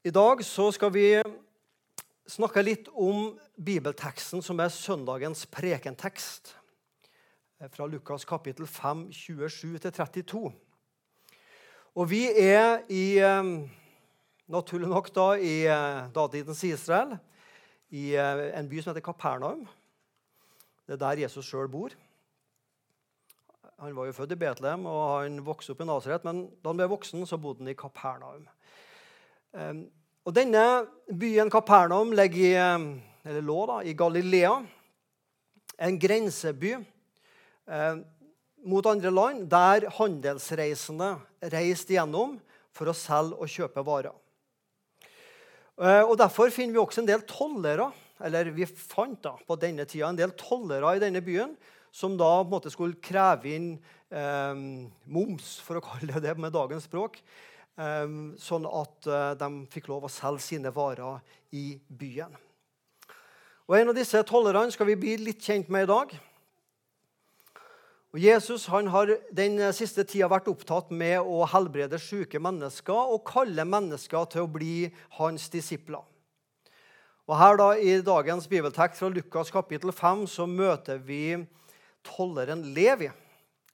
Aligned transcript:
I 0.00 0.08
dag 0.08 0.40
så 0.40 0.70
skal 0.72 0.88
vi 0.94 1.04
snakke 2.24 2.62
litt 2.64 2.86
om 2.96 3.34
bibelteksten 3.60 4.40
som 4.40 4.60
er 4.64 4.70
søndagens 4.72 5.42
prekentekst. 5.52 6.54
Fra 7.68 7.84
Lukas 7.84 8.22
kapittel 8.24 8.64
5, 8.64 9.02
27-32. 9.12 10.40
Og 12.00 12.08
vi 12.08 12.22
er 12.32 12.80
i 12.88 13.18
eh, 13.20 13.50
naturlig 14.48 14.88
nok 14.88 15.10
da 15.12 15.26
i 15.36 15.66
eh, 15.68 15.98
datidens 16.16 16.62
Israel, 16.64 17.18
i 17.92 18.14
eh, 18.16 18.40
en 18.56 18.70
by 18.70 18.80
som 18.80 18.94
heter 18.94 19.04
Kapernaum. 19.04 19.66
Det 20.88 20.96
er 20.96 21.02
der 21.02 21.26
Jesus 21.26 21.44
sjøl 21.44 21.68
bor. 21.68 21.92
Han 23.84 23.92
var 23.98 24.08
jo 24.08 24.16
født 24.16 24.32
i 24.32 24.40
Betlehem 24.46 24.88
og 24.88 25.04
han 25.18 25.44
vokste 25.44 25.76
opp 25.76 25.84
i 25.84 25.90
Nasaret, 25.92 26.24
men 26.24 26.46
da 26.64 26.72
han 26.72 26.80
ble 26.80 26.88
voksen, 26.88 27.28
så 27.28 27.36
bodde 27.36 27.66
han 27.66 27.74
i 27.74 27.76
Kapernaum. 27.76 28.48
Ehm, 29.56 29.88
og 30.22 30.34
Denne 30.36 30.62
byen 31.18 31.50
Kapernaum 31.50 32.12
i, 32.14 32.52
eller 32.54 33.42
lå 33.42 33.58
da, 33.66 33.80
i 33.82 33.94
Galilea, 33.98 34.52
en 35.80 35.98
grenseby 35.98 36.74
eh, 36.76 37.96
mot 38.62 38.86
andre 38.86 39.10
land, 39.10 39.48
der 39.50 39.88
handelsreisende 39.96 41.16
reiste 41.50 41.96
gjennom 41.96 42.36
for 42.76 42.92
å 42.92 42.94
selge 42.94 43.40
og 43.40 43.50
kjøpe 43.50 43.84
varer. 43.86 44.14
Eh, 45.80 46.04
og 46.04 46.14
Derfor 46.20 46.52
finner 46.54 46.76
vi 46.76 46.84
også 46.84 47.02
en 47.02 47.10
del 47.10 47.26
tollere 47.26 47.90
eller 48.20 48.52
vi 48.52 48.66
fant 48.68 49.16
da 49.24 49.32
på 49.48 49.56
denne 49.56 49.86
tida 49.88 50.10
en 50.10 50.18
del 50.18 50.34
tollere 50.36 50.92
i 50.92 51.00
denne 51.00 51.22
byen 51.24 51.54
som 51.90 52.18
da 52.20 52.34
på 52.42 52.44
en 52.44 52.52
måte 52.52 52.70
skulle 52.70 53.00
kreve 53.02 53.48
inn 53.56 53.70
eh, 54.12 54.58
moms, 55.08 55.56
for 55.64 55.80
å 55.80 55.82
kalle 55.82 56.20
det 56.22 56.36
med 56.38 56.52
dagens 56.54 56.84
språk, 56.86 57.16
Ehm, 57.18 57.59
sånn 58.40 58.66
at 58.68 59.08
eh, 59.08 59.32
de 59.40 59.50
fikk 59.72 59.88
lov 59.90 60.06
å 60.06 60.12
selge 60.12 60.44
sine 60.44 60.72
varer 60.74 61.20
i 61.56 61.74
byen. 61.88 62.34
Og 63.70 63.76
En 63.78 63.92
av 63.92 63.96
disse 63.96 64.20
tollerne 64.26 64.72
skal 64.74 64.88
vi 64.90 64.98
bli 64.98 65.16
litt 65.20 65.44
kjent 65.46 65.70
med 65.70 65.86
i 65.86 65.90
dag. 65.90 66.14
Og 68.10 68.18
Jesus 68.18 68.66
han 68.66 68.88
har 68.90 69.12
den 69.30 69.60
siste 69.76 70.02
tida 70.02 70.26
vært 70.30 70.48
opptatt 70.50 70.90
med 70.90 71.22
å 71.22 71.44
helbrede 71.46 71.98
syke 72.02 72.40
mennesker 72.42 73.14
og 73.14 73.22
kalle 73.28 73.62
mennesker 73.62 74.26
til 74.32 74.48
å 74.48 74.50
bli 74.50 74.88
hans 75.20 75.46
disipler. 75.52 76.02
Og 77.30 77.36
her 77.38 77.60
da, 77.60 77.68
I 77.78 78.00
dagens 78.02 78.48
bibeltekst 78.50 78.98
fra 78.98 79.12
Lukas 79.14 79.52
kapittel 79.54 79.92
5 79.94 80.26
så 80.32 80.48
møter 80.50 80.98
vi 80.98 81.38
tolleren 82.02 82.64
Levi, 82.74 83.12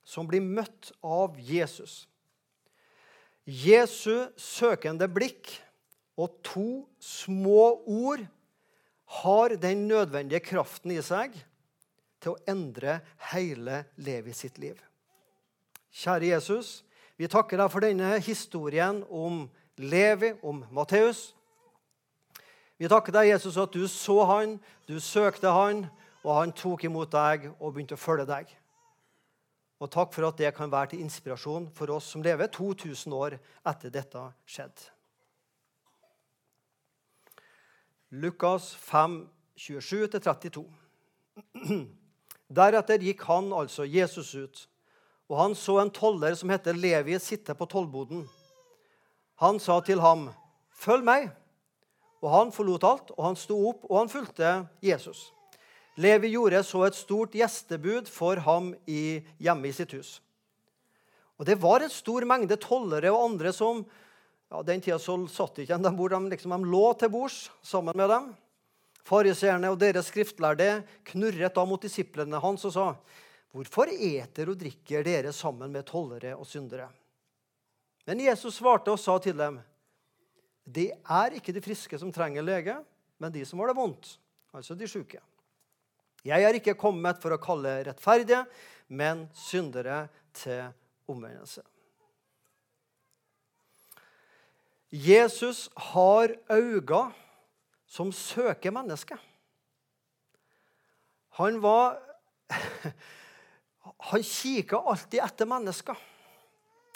som 0.04 0.28
blir 0.28 0.44
møtt 0.44 0.92
av 1.00 1.40
Jesus. 1.40 2.04
Jesu 3.46 4.26
søkende 4.36 5.06
blikk 5.08 5.52
og 6.18 6.32
to 6.44 6.88
små 6.98 7.78
ord 7.86 8.24
har 9.22 9.54
den 9.62 9.86
nødvendige 9.88 10.42
kraften 10.42 10.90
i 10.96 11.02
seg 11.04 11.36
til 12.18 12.34
å 12.34 12.40
endre 12.50 12.98
hele 13.30 13.84
Levi 14.02 14.34
sitt 14.34 14.58
liv. 14.58 14.74
Kjære 15.94 16.32
Jesus, 16.32 16.82
vi 17.16 17.30
takker 17.30 17.60
deg 17.60 17.70
for 17.70 17.86
denne 17.86 18.16
historien 18.18 19.04
om 19.08 19.44
Levi, 19.78 20.32
om 20.42 20.64
Matteus. 20.74 21.30
Vi 22.76 22.88
takker 22.90 23.14
deg, 23.14 23.30
Jesus, 23.30 23.56
at 23.56 23.72
du 23.72 23.86
så 23.88 24.24
han, 24.28 24.58
du 24.88 24.98
søkte 25.00 25.52
han, 25.54 25.86
og 26.26 26.34
han 26.40 26.52
tok 26.52 26.84
imot 26.84 27.14
deg 27.14 27.46
og 27.60 27.72
begynte 27.72 27.96
å 27.96 28.00
følge 28.00 28.26
deg. 28.28 28.50
Og 29.80 29.90
takk 29.92 30.14
for 30.14 30.28
at 30.28 30.38
det 30.40 30.54
kan 30.56 30.72
være 30.72 30.94
til 30.94 31.02
inspirasjon 31.04 31.68
for 31.76 31.92
oss 31.92 32.08
som 32.12 32.22
lever 32.24 32.48
2000 32.52 33.12
år 33.12 33.36
etter 33.68 33.92
dette 33.92 34.22
skjedde. 34.48 34.92
Lukas 38.16 38.70
5, 38.86 39.26
27-32. 39.58 40.64
Deretter 42.56 43.02
gikk 43.02 43.26
han, 43.28 43.50
altså 43.52 43.84
Jesus, 43.84 44.34
ut, 44.34 44.68
og 45.28 45.40
han 45.40 45.56
så 45.58 45.80
en 45.82 45.90
toller 45.90 46.36
som 46.38 46.52
heter 46.54 46.78
Levi, 46.78 47.18
sitte 47.18 47.54
på 47.58 47.66
tollboden. 47.66 48.22
Han 49.42 49.58
sa 49.60 49.80
til 49.80 50.00
ham, 50.00 50.30
'Følg 50.70 51.04
meg.' 51.04 51.30
Og 52.22 52.30
han 52.30 52.52
forlot 52.52 52.84
alt, 52.84 53.10
og 53.10 53.24
han 53.24 53.36
sto 53.36 53.68
opp, 53.68 53.84
og 53.90 53.98
han 53.98 54.08
fulgte 54.08 54.68
Jesus. 54.82 55.32
Levi 55.96 56.28
gjorde 56.34 56.60
så 56.64 56.82
et 56.84 56.96
stort 56.96 57.34
gjestebud 57.36 58.08
for 58.12 58.36
ham 58.44 58.74
i, 58.84 59.22
hjemme 59.40 59.70
i 59.70 59.72
sitt 59.72 59.94
hus. 59.96 60.18
Og 61.40 61.46
Det 61.48 61.56
var 61.60 61.84
en 61.84 61.92
stor 61.92 62.24
mengde 62.28 62.58
tollere 62.60 63.12
og 63.12 63.30
andre 63.30 63.52
som 63.52 63.84
ja, 64.46 64.60
Den 64.62 64.80
tida 64.80 64.98
så 65.02 65.16
satt 65.26 65.58
ikke 65.58 65.78
de 65.82 65.90
bord, 65.96 66.12
de, 66.14 66.30
liksom, 66.30 66.52
de 66.54 66.70
lå 66.70 66.84
til 67.00 67.10
bords 67.10 67.38
sammen 67.66 67.96
med 67.98 68.12
dem. 68.12 68.28
Fariseerne 69.06 69.72
og 69.72 69.80
deres 69.80 70.10
skriftlærde 70.10 70.84
knurret 71.10 71.54
da 71.54 71.64
mot 71.66 71.82
disiplene 71.82 72.40
hans 72.42 72.64
og 72.68 72.72
sa, 72.72 72.86
'Hvorfor 73.50 73.88
eter 73.88 74.50
og 74.50 74.58
drikker 74.60 75.02
dere 75.02 75.32
sammen 75.32 75.72
med 75.72 75.86
tollere 75.86 76.36
og 76.36 76.46
syndere?' 76.46 76.90
Men 78.06 78.20
Jesus 78.20 78.54
svarte 78.54 78.92
og 78.92 78.98
sa 78.98 79.18
til 79.18 79.36
dem, 79.36 79.60
'Det 80.66 80.92
er 81.08 81.30
ikke 81.34 81.52
de 81.52 81.60
friske 81.60 81.98
som 81.98 82.12
trenger 82.12 82.42
lege, 82.42 82.84
men 83.18 83.32
de 83.32 83.44
som 83.44 83.58
har 83.58 83.68
det 83.68 83.76
vondt, 83.76 84.18
altså 84.54 84.74
de 84.74 84.84
sjuke.' 84.84 85.22
Jeg 86.26 86.42
er 86.42 86.58
ikke 86.58 86.74
kommet 86.78 87.20
for 87.22 87.34
å 87.34 87.42
kalle 87.42 87.78
rettferdige, 87.86 88.42
men 88.88 89.26
syndere 89.36 90.06
til 90.34 90.66
omvendelse. 91.10 91.62
Jesus 94.90 95.66
har 95.92 96.34
øyne 96.50 97.02
som 97.86 98.10
søker 98.12 98.74
mennesket. 98.74 99.18
Han 101.38 101.60
var 101.62 102.00
Han 104.10 104.22
kikka 104.22 104.78
alltid 104.78 105.22
etter 105.22 105.48
mennesker. 105.48 105.96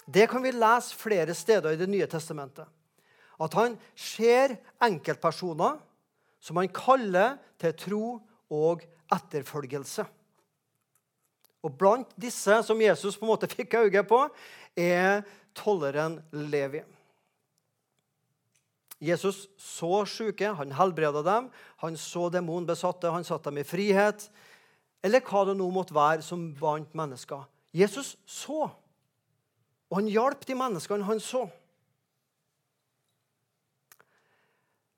Det 0.05 0.27
kan 0.29 0.43
vi 0.43 0.51
lese 0.53 0.95
flere 0.95 1.33
steder 1.35 1.73
i 1.73 1.79
Det 1.79 1.87
nye 1.89 2.07
testamentet. 2.07 2.67
At 3.41 3.53
han 3.57 3.77
ser 3.95 4.57
enkeltpersoner 4.83 5.79
som 6.39 6.59
han 6.59 6.69
kaller 6.69 7.39
til 7.61 7.73
tro 7.79 8.05
og 8.51 8.83
etterfølgelse. 9.11 10.05
Og 11.61 11.75
Blant 11.77 12.09
disse 12.19 12.61
som 12.65 12.81
Jesus 12.81 13.17
på 13.17 13.25
en 13.25 13.33
måte 13.33 13.49
fikk 13.55 13.77
øye 13.81 14.03
på, 14.07 14.25
er 14.77 15.21
tolleren 15.57 16.19
Levi. 16.31 16.83
Jesus 19.01 19.47
så 19.57 20.03
syke, 20.05 20.51
han 20.53 20.75
helbreda 20.77 21.23
dem. 21.25 21.49
Han 21.81 21.97
så 21.97 22.27
demonbesatte, 22.29 23.09
han 23.09 23.25
satte 23.25 23.49
dem 23.49 23.63
i 23.63 23.65
frihet. 23.65 24.27
Eller 25.01 25.23
hva 25.25 25.41
det 25.47 25.55
nå 25.57 25.69
måtte 25.73 25.95
være 25.97 26.21
som 26.21 26.51
vant 26.59 26.93
mennesker. 26.97 27.47
Jesus 27.73 28.13
så, 28.27 28.67
og 29.89 29.97
han 29.97 30.09
hjalp 30.11 30.43
de 30.45 30.55
menneskene 30.59 31.07
han 31.07 31.21
så. 31.23 31.45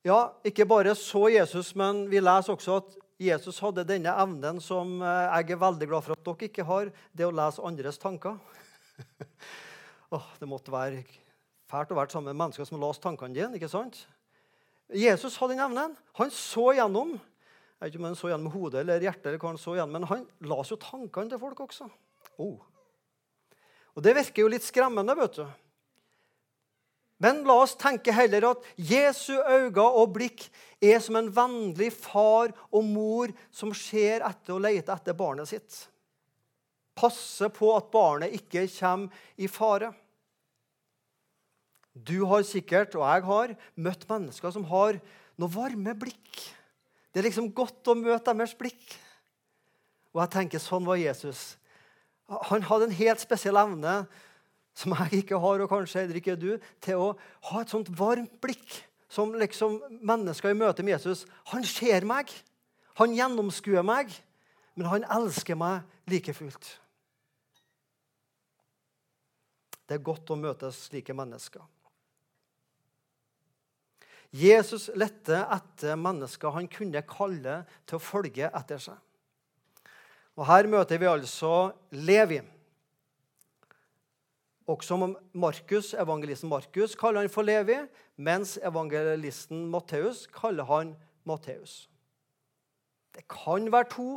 Ja, 0.04 0.34
ikke 0.44 0.66
bare 0.68 0.96
så 1.00 1.30
Jesus, 1.32 1.72
men 1.80 2.10
vi 2.12 2.20
leser 2.20 2.58
også 2.58 2.82
at 2.82 2.98
Jesus 3.24 3.60
hadde 3.64 3.86
denne 3.88 4.14
evnen 4.24 4.60
som 4.64 4.98
eh, 5.02 5.36
jeg 5.40 5.56
er 5.56 5.62
veldig 5.64 5.90
glad 5.90 6.06
for 6.06 6.16
at 6.16 6.26
dere 6.28 6.50
ikke 6.50 6.66
har, 6.68 6.92
det 7.16 7.28
å 7.28 7.34
lese 7.34 7.64
andres 7.66 8.00
tanker. 8.02 8.40
oh, 10.16 10.28
det 10.40 10.50
måtte 10.50 10.74
være 10.74 11.04
fælt 11.72 11.94
å 11.94 11.98
være 11.98 12.14
sammen 12.14 12.34
med 12.34 12.42
mennesker 12.44 12.68
som 12.68 12.82
leste 12.82 13.06
tankene 13.06 13.36
dine. 13.36 13.58
ikke 13.58 13.72
sant? 13.72 14.04
Jesus 14.94 15.38
hadde 15.40 15.56
den 15.56 15.66
evnen. 15.66 15.96
Han 16.20 16.34
så 16.34 16.70
gjennom. 16.78 17.16
Jeg 17.18 17.88
vet 17.88 17.96
ikke 17.96 18.04
om 18.04 18.10
han 18.10 18.20
så 18.20 18.30
gjennom 18.32 18.54
hodet 18.54 18.84
eller 18.84 19.04
hjertet, 19.04 19.26
eller 19.32 19.42
hva 19.42 19.54
han 19.54 19.60
så 19.60 19.74
gjennom, 19.76 19.98
men 19.98 20.10
han 20.12 20.28
leste 20.48 20.76
jo 20.76 20.84
tankene 20.84 21.34
til 21.34 21.42
folk 21.42 21.66
også. 21.66 21.90
Oh. 22.44 22.62
Og 23.94 24.06
Det 24.06 24.16
virker 24.18 24.46
jo 24.46 24.52
litt 24.54 24.66
skremmende. 24.66 25.16
vet 25.18 25.42
du. 25.42 25.46
Men 27.24 27.46
la 27.48 27.56
oss 27.64 27.78
tenke 27.80 28.12
heller 28.12 28.50
at 28.50 28.66
Jesu 28.76 29.34
øyne 29.40 29.86
og 29.88 30.12
blikk 30.18 30.44
er 30.84 31.00
som 31.00 31.16
en 31.16 31.32
vennlig 31.32 31.94
far 31.96 32.52
og 32.68 32.84
mor 32.84 33.32
som 33.54 33.72
ser 33.78 34.26
etter 34.28 34.58
og 34.58 34.64
leter 34.66 34.92
etter 34.92 35.16
barnet 35.16 35.48
sitt. 35.48 35.78
Passe 37.00 37.48
på 37.54 37.72
at 37.78 37.88
barnet 37.94 38.36
ikke 38.36 38.66
kommer 38.76 39.24
i 39.40 39.48
fare. 39.48 39.94
Du 41.94 42.26
har 42.26 42.44
sikkert, 42.46 42.98
og 42.98 43.06
jeg 43.06 43.24
har, 43.30 43.56
møtt 43.78 44.06
mennesker 44.10 44.52
som 44.54 44.66
har 44.68 44.98
noe 45.40 45.54
varme 45.54 45.94
blikk. 45.98 46.44
Det 47.14 47.22
er 47.22 47.28
liksom 47.30 47.52
godt 47.54 47.88
å 47.88 47.96
møte 47.98 48.34
deres 48.34 48.56
blikk. 48.58 48.96
Og 50.14 50.22
jeg 50.24 50.34
tenker, 50.34 50.62
sånn 50.62 50.86
var 50.86 51.00
Jesus. 51.00 51.54
Han 52.50 52.66
hadde 52.66 52.90
en 52.90 52.98
helt 52.98 53.22
spesiell 53.22 53.58
evne 53.62 54.04
som 54.78 54.96
jeg 54.98 55.24
ikke 55.24 55.40
har, 55.40 55.62
og 55.62 55.70
kanskje 55.70 56.04
heller 56.04 56.20
ikke 56.20 56.40
du, 56.40 56.52
til 56.82 57.02
å 57.02 57.12
ha 57.50 57.62
et 57.62 57.74
sånt 57.74 57.92
varmt 57.98 58.40
blikk 58.42 58.82
som 59.14 59.36
liksom 59.38 59.78
mennesker 60.02 60.54
i 60.54 60.58
møte 60.58 60.86
med 60.86 60.96
Jesus. 60.96 61.28
Han 61.52 61.66
ser 61.68 62.06
meg, 62.10 62.32
han 62.98 63.14
gjennomskuer 63.14 63.86
meg, 63.86 64.10
men 64.74 64.90
han 64.90 65.06
elsker 65.20 65.58
meg 65.60 65.84
like 66.10 66.34
fullt. 66.34 66.72
Det 69.84 70.00
er 70.00 70.06
godt 70.06 70.32
å 70.34 70.40
møte 70.40 70.72
slike 70.74 71.14
mennesker. 71.14 71.62
Jesus 74.34 74.88
lette 74.98 75.44
etter 75.54 75.98
mennesker 76.00 76.56
han 76.56 76.66
kunne 76.72 77.04
kalle 77.06 77.60
til 77.86 78.00
å 78.00 78.02
følge 78.02 78.50
etter 78.50 78.82
seg. 78.82 78.98
Og 80.34 80.48
Her 80.50 80.66
møter 80.66 80.98
vi 80.98 81.06
altså 81.06 81.52
Levi. 81.94 82.40
Også 84.68 84.96
Markus, 85.34 85.94
evangelisten 85.94 86.50
Markus 86.50 86.96
kaller 86.96 87.26
han 87.26 87.32
for 87.32 87.44
Levi, 87.44 87.82
mens 88.16 88.56
evangelisten 88.64 89.66
Matteus 89.72 90.26
kaller 90.32 90.64
han 90.70 90.94
Matteus. 91.28 91.90
Det 93.14 93.26
kan 93.28 93.68
være 93.72 93.90
to, 93.92 94.08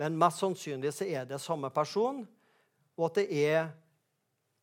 men 0.00 0.16
mest 0.18 0.40
sannsynlig 0.40 0.92
så 0.96 1.04
er 1.04 1.28
det 1.28 1.40
samme 1.40 1.70
person, 1.70 2.24
og 2.96 3.04
at 3.10 3.20
det 3.20 3.28
er 3.44 3.68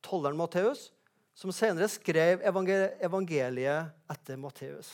tolleren 0.03 0.37
Matteus 0.37 0.89
som 1.35 1.51
senere 1.51 1.87
skrev 1.91 2.43
evangeliet 2.45 3.91
etter 4.11 4.39
Matteus, 4.39 4.89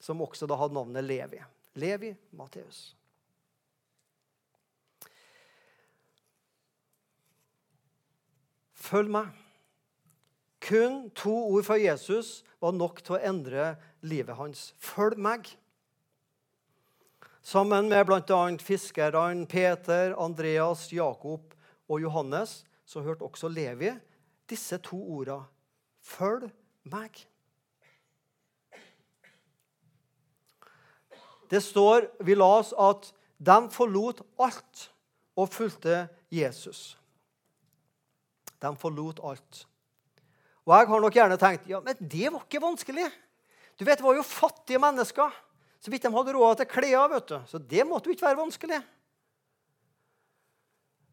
som 0.00 0.22
også 0.22 0.46
da 0.46 0.58
hadde 0.58 0.76
navnet 0.76 1.04
Levi. 1.04 1.40
Levi 1.74 2.12
Matteus. 2.38 2.94
Følg 8.84 9.08
meg. 9.12 9.32
Kun 10.64 11.10
to 11.16 11.32
ord 11.32 11.64
fra 11.66 11.76
Jesus 11.80 12.42
var 12.60 12.72
nok 12.76 13.00
til 13.04 13.16
å 13.16 13.22
endre 13.24 13.74
livet 14.04 14.36
hans. 14.36 14.72
Følg 14.80 15.20
meg. 15.20 15.48
Sammen 17.44 17.90
med 17.92 18.06
bl.a. 18.08 18.40
fiskerne 18.64 19.44
Peter, 19.48 20.14
Andreas, 20.20 20.86
Jakob 20.92 21.52
og 21.88 22.00
Johannes 22.00 22.62
så 22.88 23.02
hørte 23.04 23.24
også 23.24 23.50
Levi 23.52 23.92
disse 24.48 24.78
to 24.84 24.96
ordene. 24.96 25.44
Følg 26.04 26.48
meg. 26.88 27.20
Det 31.52 31.60
står, 31.62 32.10
Vi 32.24 32.34
las 32.34 32.72
at 32.76 33.12
de 33.38 33.56
forlot 33.70 34.24
alt 34.40 34.90
og 35.36 35.48
fulgte 35.52 36.06
Jesus. 36.32 36.96
De 38.62 38.76
forlot 38.80 39.20
alt. 39.24 39.64
Og 40.64 40.72
Jeg 40.72 40.88
har 40.88 41.00
nok 41.00 41.16
gjerne 41.18 41.38
tenkt 41.40 41.66
ja, 41.68 41.80
men 41.84 41.96
det 42.00 42.30
var 42.32 42.44
ikke 42.44 42.62
vanskelig. 42.62 43.10
Du 43.76 43.84
vet, 43.84 43.98
Det 43.98 44.04
var 44.04 44.14
jo 44.14 44.22
fattige 44.22 44.78
mennesker. 44.78 45.32
Så 45.80 45.90
vidt 45.90 46.02
de 46.02 46.12
hadde 46.14 46.32
råd 46.32 46.56
til 46.56 46.66
klær. 46.66 47.08
vet 47.10 47.26
du. 47.28 47.38
Så 47.46 47.58
det 47.58 47.84
måtte 47.86 48.08
jo 48.08 48.14
ikke 48.14 48.26
være 48.26 48.40
vanskelig. 48.40 48.80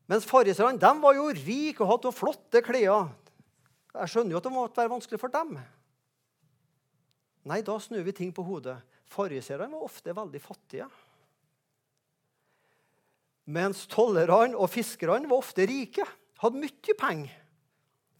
Mens 0.07 0.25
fariserne 0.25 1.01
var 1.01 1.13
jo 1.13 1.27
rike 1.27 1.83
og 1.83 1.89
hadde 1.89 2.11
flotte 2.15 2.61
klær. 2.61 3.11
Jeg 3.91 4.07
skjønner 4.07 4.31
jo 4.31 4.39
at 4.39 4.47
det 4.47 4.53
måtte 4.55 4.79
være 4.79 4.93
vanskelig 4.93 5.19
for 5.19 5.27
dem. 5.27 5.57
Nei, 7.43 7.61
da 7.61 7.75
snur 7.79 8.03
vi 8.05 8.13
ting 8.15 8.31
på 8.31 8.43
hodet. 8.45 8.77
Fariserne 9.11 9.67
var 9.73 9.83
ofte 9.83 10.15
veldig 10.15 10.41
fattige. 10.41 10.87
Mens 13.51 13.83
tollerne 13.91 14.55
og 14.55 14.69
fiskerne 14.71 15.27
var 15.27 15.41
ofte 15.41 15.65
rike, 15.67 16.05
hadde 16.41 16.61
mye 16.61 16.95
penger, 16.97 17.33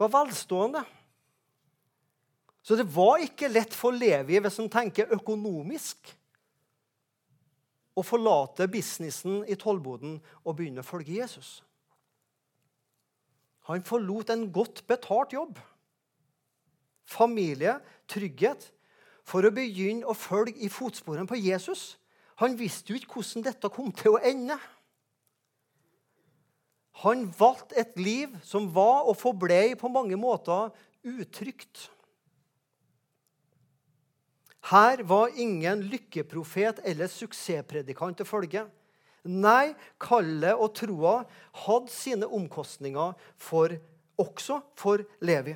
var 0.01 0.12
velstående. 0.13 0.83
Så 2.62 2.77
det 2.77 2.85
var 2.94 3.21
ikke 3.23 3.50
lett 3.50 3.73
for 3.73 3.95
Levi, 3.95 4.38
hvis 4.38 4.59
han 4.62 4.69
tenker 4.69 5.13
økonomisk, 5.15 6.13
å 7.97 8.03
forlate 8.06 8.69
businessen 8.71 9.41
i 9.51 9.57
tollboden 9.59 10.15
og 10.45 10.56
begynne 10.56 10.83
å 10.83 10.88
følge 10.88 11.18
Jesus. 11.18 11.59
Han 13.68 13.83
forlot 13.85 14.31
en 14.31 14.45
godt 14.53 14.85
betalt 14.89 15.35
jobb, 15.35 15.57
familie, 17.03 17.75
trygghet, 18.09 18.69
for 19.27 19.45
å 19.45 19.53
begynne 19.53 20.07
å 20.07 20.18
følge 20.18 20.63
i 20.65 20.69
fotsporene 20.71 21.29
på 21.29 21.38
Jesus. 21.39 21.95
Han 22.41 22.56
visste 22.57 22.94
jo 22.94 22.97
ikke 22.97 23.19
hvordan 23.19 23.45
dette 23.45 23.69
kom 23.73 23.91
til 23.94 24.15
å 24.15 24.23
ende. 24.23 24.57
Han 27.00 27.30
valgte 27.38 27.80
et 27.80 27.96
liv 27.98 28.34
som 28.44 28.68
var 28.76 29.08
og 29.08 29.18
forblei 29.18 29.74
på 29.80 29.90
mange 29.90 30.18
måter 30.20 30.70
utrygt. 31.08 31.88
Her 34.70 35.02
var 35.08 35.34
ingen 35.40 35.82
lykkeprofet 35.90 36.84
eller 36.86 37.10
suksesspredikant 37.10 38.20
til 38.20 38.28
følge. 38.30 38.68
Nei, 39.26 39.74
kallet 40.02 40.58
og 40.58 40.74
troa 40.78 41.16
hadde 41.66 41.94
sine 41.94 42.30
omkostninger 42.30 43.14
for, 43.38 43.74
også 44.22 44.62
for 44.78 45.04
Levi. 45.22 45.56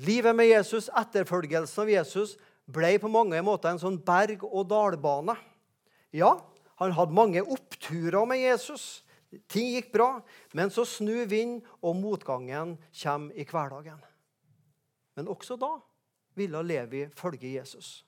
Livet 0.00 0.36
med 0.36 0.48
Jesus, 0.48 0.88
etterfølgelsen 0.88 1.84
av 1.84 1.92
Jesus, 1.92 2.36
ble 2.64 2.94
på 3.00 3.10
mange 3.12 3.40
måter 3.44 3.72
en 3.72 3.80
sånn 3.80 3.98
berg-og-dal-bane. 4.00 5.36
Ja, 6.16 6.34
han 6.82 6.96
hadde 6.96 7.16
mange 7.16 7.42
oppturer 7.42 8.26
med 8.28 8.42
Jesus. 8.42 9.02
Ting 9.48 9.70
gikk 9.72 9.92
bra, 9.94 10.08
men 10.56 10.72
så 10.72 10.84
snur 10.88 11.24
vind, 11.30 11.62
og 11.80 11.96
motgangen 11.96 12.76
kommer 13.02 13.38
i 13.38 13.46
hverdagen. 13.48 14.00
Men 15.16 15.30
også 15.32 15.56
da 15.60 15.76
ville 16.36 16.62
Levi 16.64 17.06
følge 17.16 17.54
Jesus. 17.56 18.02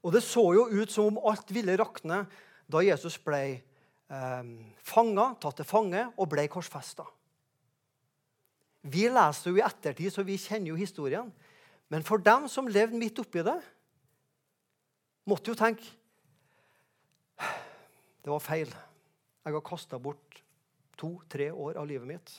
Og 0.00 0.14
det 0.14 0.22
så 0.24 0.44
jo 0.56 0.68
ut 0.72 0.92
som 0.92 1.10
om 1.10 1.20
alt 1.28 1.50
ville 1.52 1.76
rakne 1.76 2.22
da 2.70 2.82
Jesus 2.84 3.18
ble 3.20 3.42
eh, 3.52 4.52
fanga, 4.86 5.26
tatt 5.40 5.60
til 5.60 5.68
fange 5.68 6.06
og 6.16 6.30
ble 6.32 6.46
korsfesta. 6.52 7.04
Vi 8.88 9.08
leser 9.12 9.52
jo 9.52 9.60
i 9.60 9.64
ettertid, 9.64 10.08
så 10.12 10.24
vi 10.24 10.40
kjenner 10.40 10.72
jo 10.72 10.80
historien. 10.80 11.28
Men 11.92 12.04
for 12.06 12.22
dem 12.22 12.46
som 12.48 12.70
levde 12.70 12.96
midt 12.96 13.18
oppi 13.20 13.42
det, 13.44 13.58
måtte 15.28 15.52
jo 15.52 15.58
tenke 15.58 15.84
Det 18.20 18.32
var 18.32 18.42
feil. 18.44 18.70
Jeg 19.44 19.56
har 19.56 19.64
kasta 19.64 19.98
bort 19.98 20.42
to-tre 21.00 21.48
år 21.50 21.78
av 21.80 21.88
livet 21.88 22.08
mitt. 22.08 22.32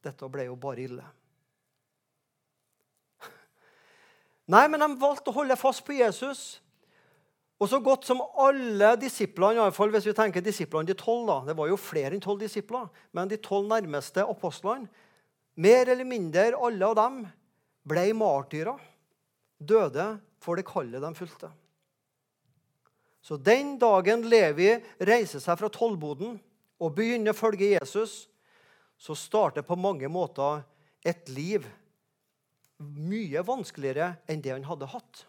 Dette 0.00 0.28
ble 0.32 0.46
jo 0.48 0.56
bare 0.60 0.86
ille. 0.86 1.04
Nei, 4.50 4.64
men 4.72 4.82
de 4.82 4.88
valgte 4.98 5.30
å 5.30 5.36
holde 5.36 5.58
fast 5.60 5.84
på 5.86 5.94
Jesus. 5.94 6.58
Og 7.60 7.68
så 7.68 7.78
godt 7.84 8.06
som 8.08 8.22
alle 8.40 8.94
disiplene, 8.98 9.58
i 9.58 9.62
alle 9.62 9.76
fall 9.76 9.92
hvis 9.92 10.08
vi 10.08 10.16
tenker 10.16 10.42
disiplene 10.42 10.88
de 10.88 10.96
tolv 10.96 11.28
da, 11.28 11.38
Det 11.50 11.56
var 11.58 11.68
jo 11.68 11.76
flere 11.76 12.16
enn 12.16 12.24
tolv 12.24 12.40
disipler, 12.40 12.88
men 13.12 13.28
de 13.28 13.36
tolv 13.36 13.68
nærmeste 13.68 14.24
apostlene, 14.24 14.88
mer 15.60 15.92
eller 15.92 16.08
mindre 16.08 16.56
alle 16.56 16.88
av 16.88 16.96
dem, 16.96 17.20
ble 17.84 18.06
martyrer. 18.16 18.80
Døde 19.60 20.14
for 20.40 20.56
det 20.56 20.64
kallet 20.64 21.04
de 21.04 21.12
fulgte. 21.14 21.50
Så 23.20 23.36
den 23.36 23.74
dagen 23.80 24.24
Levi 24.28 24.72
reiser 25.04 25.42
seg 25.42 25.58
fra 25.60 25.68
tollboden 25.72 26.38
og 26.80 26.94
begynner 26.96 27.34
å 27.34 27.36
følge 27.38 27.74
Jesus, 27.74 28.24
så 29.00 29.16
starter 29.16 29.64
på 29.64 29.76
mange 29.80 30.08
måter 30.12 30.62
et 31.04 31.28
liv 31.32 31.66
mye 32.80 33.42
vanskeligere 33.44 34.14
enn 34.28 34.40
det 34.44 34.54
han 34.54 34.64
hadde 34.68 34.88
hatt. 34.88 35.24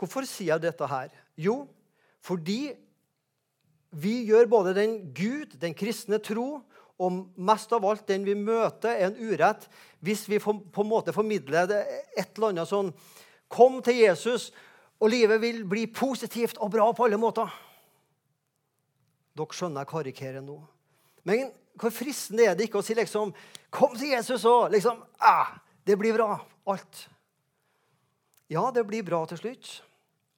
Hvorfor 0.00 0.26
sier 0.26 0.54
jeg 0.54 0.64
dette 0.64 0.86
her? 0.88 1.10
Jo, 1.38 1.68
fordi 2.24 2.72
vi 3.90 4.20
gjør 4.28 4.48
både 4.50 4.74
den 4.76 4.96
Gud, 5.14 5.58
den 5.60 5.74
kristne 5.76 6.20
tro, 6.22 6.62
og 7.00 7.20
mest 7.40 7.70
av 7.72 7.84
alt 7.88 8.06
den 8.10 8.26
vi 8.26 8.34
møter, 8.36 8.92
er 8.92 9.08
en 9.08 9.16
urett 9.16 9.64
hvis 10.04 10.26
vi 10.28 10.40
på 10.40 10.52
en 10.52 10.88
måte 10.88 11.14
formidler 11.16 11.70
et 11.72 12.34
eller 12.34 12.52
annet 12.52 12.70
sånn 12.70 12.92
Kom 13.50 13.80
til 13.82 13.96
Jesus, 13.98 14.52
og 15.00 15.08
livet 15.08 15.40
vil 15.40 15.62
bli 15.68 15.86
positivt 15.88 16.60
og 16.60 16.72
bra 16.74 16.86
på 16.92 17.06
alle 17.06 17.18
måter. 17.20 17.48
Dere 19.36 19.56
skjønner 19.56 19.84
jeg 19.84 19.92
karikerer 19.92 20.44
nå. 20.44 20.58
Men 21.24 21.48
hvor 21.80 21.92
fristende 21.94 22.48
er 22.48 22.56
det 22.56 22.66
ikke 22.68 22.80
å 22.80 22.84
si 22.84 22.96
liksom 22.96 23.32
Kom 23.70 23.92
til 23.94 24.10
Jesus 24.14 24.42
og 24.48 24.72
liksom 24.72 25.02
ah, 25.22 25.52
Det 25.86 25.94
blir 26.00 26.16
bra, 26.16 26.34
alt. 26.66 27.04
Ja, 28.50 28.64
det 28.74 28.82
blir 28.88 29.04
bra 29.06 29.22
til 29.30 29.38
slutt. 29.38 29.68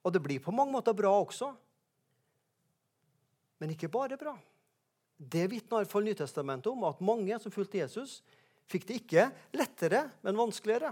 Og 0.04 0.12
det 0.12 0.20
blir 0.22 0.42
på 0.42 0.52
mange 0.54 0.74
måter 0.74 0.94
bra 0.94 1.14
også. 1.22 1.48
Men 3.62 3.72
ikke 3.72 3.90
bare 3.90 4.18
bra. 4.20 4.34
Det 5.16 5.46
vitner 5.48 5.80
iallfall 5.80 6.04
Nytestamentet 6.04 6.68
om, 6.72 6.84
at 6.84 7.00
mange 7.04 7.38
som 7.40 7.54
fulgte 7.54 7.78
Jesus, 7.78 8.18
fikk 8.70 8.88
det 8.88 8.98
ikke 9.00 9.28
lettere, 9.54 10.08
men 10.26 10.38
vanskeligere. 10.38 10.90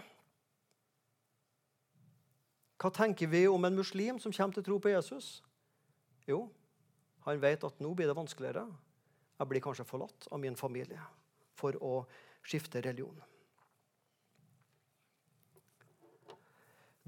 Hva 2.80 2.88
tenker 2.94 3.28
vi 3.28 3.44
om 3.48 3.64
en 3.64 3.76
muslim 3.76 4.18
som 4.22 4.32
kommer 4.32 4.56
til 4.56 4.64
å 4.64 4.68
tro 4.70 4.78
på 4.80 4.92
Jesus? 4.94 5.42
Jo, 6.28 6.46
han 7.26 7.40
vet 7.42 7.64
at 7.66 7.82
nå 7.82 7.92
blir 7.96 8.08
det 8.08 8.16
vanskeligere. 8.16 8.64
Jeg 9.40 9.50
blir 9.50 9.64
kanskje 9.64 9.88
forlatt 9.88 10.28
av 10.32 10.40
min 10.40 10.56
familie 10.56 11.00
for 11.56 11.76
å 11.84 12.04
skifte 12.46 12.80
religion. 12.80 13.18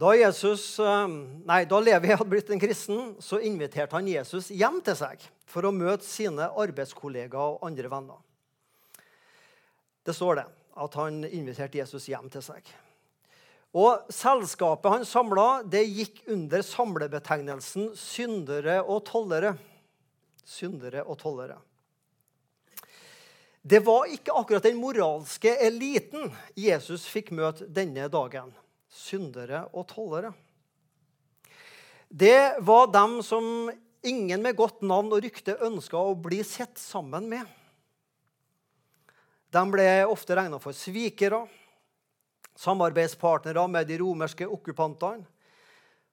Da, 0.02 0.14
Jesus, 0.17 0.81
eh, 0.81 1.09
nei, 1.47 1.62
da 1.69 1.79
Levi 1.81 2.11
hadde 2.11 2.29
blitt 2.29 2.50
en 2.50 2.61
kristen, 2.61 3.14
så 3.23 3.38
inviterte 3.45 3.95
han 3.95 4.09
Jesus 4.09 4.49
hjem 4.50 4.81
til 4.85 4.97
seg 4.99 5.25
for 5.47 5.69
å 5.69 5.75
møte 5.75 6.05
sine 6.09 6.49
arbeidskollegaer 6.49 7.59
og 7.59 7.67
andre 7.69 7.91
venner. 7.93 8.23
Det 10.02 10.17
står 10.17 10.41
det 10.41 10.47
at 10.83 10.97
han 10.99 11.23
inviterte 11.29 11.79
Jesus 11.79 12.09
hjem 12.11 12.29
til 12.33 12.43
seg. 12.43 12.67
Og 13.73 14.05
Selskapet 14.12 14.93
han 14.93 15.05
samla, 15.09 15.62
det 15.64 15.87
gikk 15.88 16.23
under 16.33 16.64
samlebetegnelsen 16.67 17.93
syndere 17.97 18.83
og 18.85 19.05
tollere. 19.09 19.55
Syndere 20.45 21.07
og 21.07 21.17
tollere. 21.23 21.57
Det 23.62 23.79
var 23.87 24.11
ikke 24.11 24.35
akkurat 24.35 24.64
den 24.67 24.81
moralske 24.83 25.55
eliten 25.62 26.33
Jesus 26.59 27.07
fikk 27.09 27.31
møte 27.33 27.69
denne 27.71 28.09
dagen. 28.12 28.50
Syndere 28.93 29.64
og 29.73 29.87
tollere. 29.88 30.35
Det 32.12 32.59
var 32.61 32.91
dem 32.93 33.23
som 33.25 33.71
ingen 34.05 34.43
med 34.45 34.59
godt 34.59 34.83
navn 34.85 35.14
og 35.14 35.23
rykte 35.25 35.57
ønska 35.64 35.97
å 35.97 36.19
bli 36.19 36.43
sett 36.45 36.76
sammen 36.76 37.31
med. 37.31 37.47
De 39.52 39.62
ble 39.73 39.87
ofte 40.11 40.37
regna 40.37 40.59
for 40.61 40.76
svikere, 40.76 41.45
samarbeidspartnere 42.59 43.64
med 43.68 43.88
de 43.88 43.99
romerske 44.02 44.47
okkupantene 44.47 45.26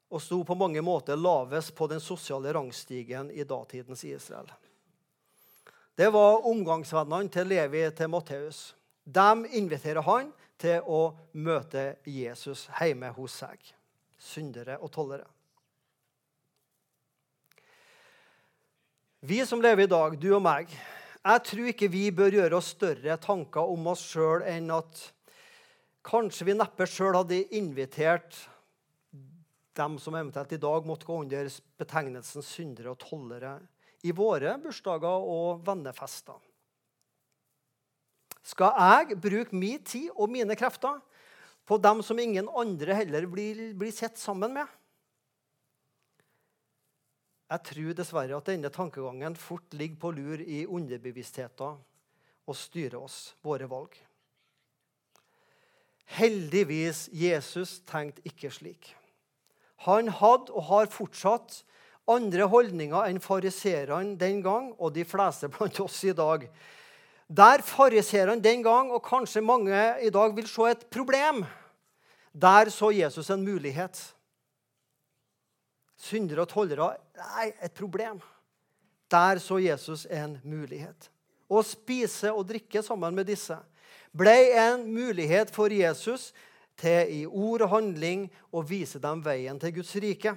og 0.10 0.22
sto 0.24 0.40
på 0.44 0.58
mange 0.58 0.82
måter 0.82 1.20
lavest 1.20 1.76
på 1.78 1.88
den 1.88 2.02
sosiale 2.02 2.54
rangstigen 2.54 3.30
i 3.32 3.46
datidens 3.46 4.04
Israel. 4.04 4.50
Det 5.96 6.10
var 6.10 6.46
omgangsvennene 6.48 7.30
til 7.30 7.50
Levi 7.52 7.84
til 7.92 8.10
Matteus. 8.10 8.60
De 9.04 9.46
inviterer 9.60 10.02
han 10.02 10.32
til 10.60 10.86
å 10.88 11.12
møte 11.34 12.00
Jesus 12.08 12.68
hjemme 12.80 13.12
hos 13.18 13.36
seg. 13.44 13.60
Syndere 14.20 14.80
og 14.80 14.92
tollere. 14.96 15.28
Vi 19.20 19.42
som 19.46 19.62
lever 19.62 19.84
i 19.84 19.92
dag, 19.92 20.16
du 20.16 20.30
og 20.32 20.42
meg, 20.44 20.72
jeg 21.20 21.44
tror 21.44 21.70
ikke 21.74 21.92
vi 21.92 22.06
bør 22.16 22.38
gjøre 22.38 22.56
oss 22.56 22.72
større 22.78 23.18
tanker 23.20 23.68
om 23.68 23.90
oss 23.92 24.06
sjøl 24.14 24.46
enn 24.48 24.72
at 24.72 25.02
kanskje 26.06 26.48
vi 26.50 26.56
neppe 26.58 26.88
sjøl 26.90 27.18
hadde 27.18 27.42
invitert 27.58 28.38
dem 29.80 29.98
som 30.02 30.16
eventuelt 30.18 30.52
i 30.56 30.62
dag 30.62 30.88
måtte 30.88 31.08
gå 31.08 31.20
under 31.24 31.50
betegnelsen 31.80 32.44
syndere 32.44 32.94
og 32.94 33.00
tollere 33.04 33.58
i 34.08 34.14
våre 34.16 34.56
bursdager 34.62 35.28
og 35.28 35.62
vennefester. 35.68 36.40
Skal 38.50 38.76
jeg 38.80 39.20
bruke 39.22 39.56
min 39.56 39.84
tid 39.86 40.10
og 40.16 40.32
mine 40.32 40.56
krefter 40.58 41.00
på 41.68 41.78
dem 41.78 42.02
som 42.06 42.20
ingen 42.20 42.50
andre 42.58 42.96
heller 42.98 43.28
blir, 43.30 43.74
blir 43.78 43.94
sett 43.94 44.18
sammen 44.18 44.56
med? 44.56 44.68
Jeg 47.50 47.66
tror 47.66 47.96
dessverre 47.98 48.38
at 48.38 48.50
denne 48.50 48.70
tankegangen 48.74 49.36
fort 49.38 49.74
ligger 49.74 49.98
på 50.02 50.12
lur 50.14 50.42
i 50.42 50.64
underbevisstheten 50.70 51.80
og 52.50 52.58
styrer 52.58 53.00
oss, 53.02 53.34
våre 53.46 53.66
valg. 53.70 53.96
Heldigvis 56.18 57.08
Jesus 57.14 57.80
tenkte 57.88 58.24
ikke 58.26 58.50
slik. 58.54 58.96
Han 59.86 60.10
hadde 60.12 60.52
og 60.52 60.66
har 60.72 60.90
fortsatt 60.92 61.62
andre 62.10 62.48
holdninger 62.50 63.06
enn 63.08 63.22
fariserene 63.22 64.18
den 64.20 64.42
gang 64.44 64.72
og 64.80 64.96
de 64.96 65.06
fleste 65.08 65.52
blant 65.54 65.80
oss 65.84 66.02
i 66.10 66.16
dag. 66.18 66.48
Der 67.30 67.62
fariserene 67.62 68.42
den 68.42 68.64
gang, 68.66 68.90
og 68.90 69.04
kanskje 69.06 69.46
mange 69.46 69.78
i 70.02 70.10
dag, 70.10 70.34
vil 70.34 70.48
se 70.50 70.72
et 70.72 70.88
problem, 70.90 71.44
der 72.34 72.72
så 72.74 72.90
Jesus 72.90 73.30
en 73.30 73.46
mulighet. 73.46 74.00
Syndere 76.00 76.48
og 76.48 76.50
tollere 76.50 76.96
nei, 77.20 77.52
et 77.62 77.76
problem. 77.78 78.18
Der 79.12 79.38
så 79.38 79.60
Jesus 79.62 80.08
en 80.10 80.40
mulighet. 80.44 81.12
Å 81.50 81.62
spise 81.66 82.34
og 82.34 82.48
drikke 82.50 82.82
sammen 82.86 83.14
med 83.14 83.30
disse 83.30 83.58
ble 84.12 84.38
en 84.58 84.86
mulighet 84.90 85.52
for 85.54 85.74
Jesus 85.74 86.32
til 86.80 87.12
i 87.12 87.24
ord 87.26 87.66
og 87.66 87.74
handling 87.74 88.28
å 88.56 88.64
vise 88.66 89.02
dem 89.02 89.24
veien 89.26 89.60
til 89.60 89.76
Guds 89.80 89.96
rike 90.00 90.36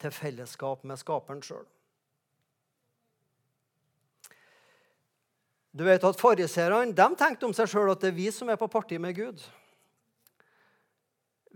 til 0.00 0.12
fellesskap 0.12 0.84
med 0.84 1.00
skaperen 1.00 1.42
sjøl. 1.44 1.64
Du 5.76 5.84
vet 5.84 6.04
at 6.08 6.20
Fariseerne 6.20 6.94
tenkte 7.18 7.48
om 7.48 7.54
seg 7.56 7.68
sjøl 7.68 7.92
at 7.92 8.00
det 8.00 8.12
er 8.14 8.16
vi 8.16 8.30
som 8.32 8.48
er 8.48 8.60
på 8.60 8.68
parti 8.72 8.96
med 9.00 9.16
Gud. 9.16 9.42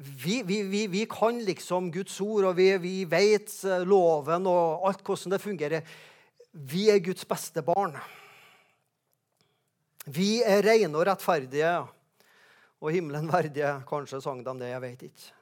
Vi, 0.00 0.40
vi, 0.44 0.62
vi, 0.68 0.86
vi 0.88 1.04
kan 1.08 1.38
liksom 1.44 1.90
Guds 1.92 2.14
ord, 2.24 2.50
og 2.50 2.56
vi, 2.56 2.70
vi 2.80 2.94
eh, 3.04 3.82
loven 3.84 4.46
og 4.48 4.86
alt 4.88 5.02
hvordan 5.04 5.34
det 5.34 5.40
fungerer. 5.42 5.90
Vi 6.52 6.88
er 6.88 7.02
Guds 7.04 7.26
beste 7.28 7.62
barn. 7.64 7.96
Vi 10.06 10.40
er 10.46 10.62
rene 10.64 10.96
og 10.96 11.06
rettferdige. 11.08 11.72
Og 12.80 12.94
himmelen 12.94 13.28
verdige. 13.28 13.74
Kanskje 13.88 14.22
sang 14.24 14.44
de 14.44 14.54
det, 14.62 14.72
jeg 14.72 14.82
vet 14.86 15.02
ikke. 15.10 15.32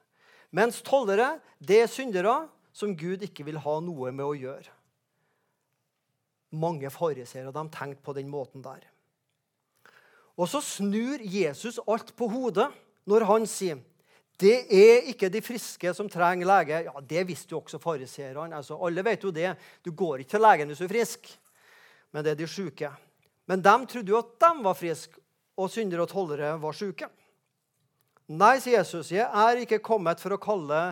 Mens 0.59 0.81
tollere, 0.83 1.37
det 1.61 1.83
er 1.85 1.93
syndere 1.93 2.49
som 2.73 2.97
Gud 2.97 3.23
ikke 3.23 3.45
vil 3.47 3.61
ha 3.63 3.79
noe 3.85 4.11
med 4.15 4.25
å 4.25 4.37
gjøre. 4.37 4.73
Mange 6.59 6.91
fariseere 6.91 7.53
tenkte 7.53 8.03
på 8.03 8.15
den 8.17 8.31
måten 8.33 8.65
der. 8.65 8.87
Og 10.39 10.49
så 10.49 10.63
snur 10.65 11.21
Jesus 11.21 11.81
alt 11.87 12.15
på 12.17 12.29
hodet 12.31 12.71
når 13.09 13.27
han 13.29 13.47
sier 13.51 13.83
det 14.39 14.69
er 14.71 15.09
ikke 15.11 15.27
de 15.35 15.41
friske 15.43 15.91
som 15.97 16.07
trenger 16.07 16.47
lege. 16.47 16.77
Ja, 16.87 17.01
Det 17.03 17.25
visste 17.27 17.57
jo 17.57 17.59
også 17.59 17.81
fariseerne. 17.83 18.55
Altså, 18.55 18.79
alle 18.79 19.03
vet 19.03 19.25
jo 19.25 19.33
det. 19.35 19.57
Du 19.83 19.91
går 19.91 20.23
ikke 20.23 20.37
til 20.37 20.45
legen 20.47 20.71
hvis 20.71 20.79
du 20.79 20.85
er 20.85 20.93
frisk, 20.93 21.27
men 22.13 22.23
det 22.23 22.31
er 22.31 22.39
de 22.39 22.47
syke. 22.47 22.93
Men 23.49 23.65
de 23.65 23.75
trodde 23.89 24.13
jo 24.13 24.21
at 24.21 24.35
de 24.45 24.53
var 24.65 24.77
friske, 24.77 25.21
og 25.59 25.73
syndere 25.73 26.05
og 26.05 26.13
tollere 26.13 26.53
var 26.61 26.77
syke. 26.77 27.09
Nei, 28.29 28.59
sier 28.61 28.83
Jesus, 28.83 29.09
jeg 29.11 29.25
er 29.25 29.63
ikke 29.63 29.81
kommet 29.83 30.21
for 30.21 30.37
å 30.37 30.43
kalle 30.43 30.83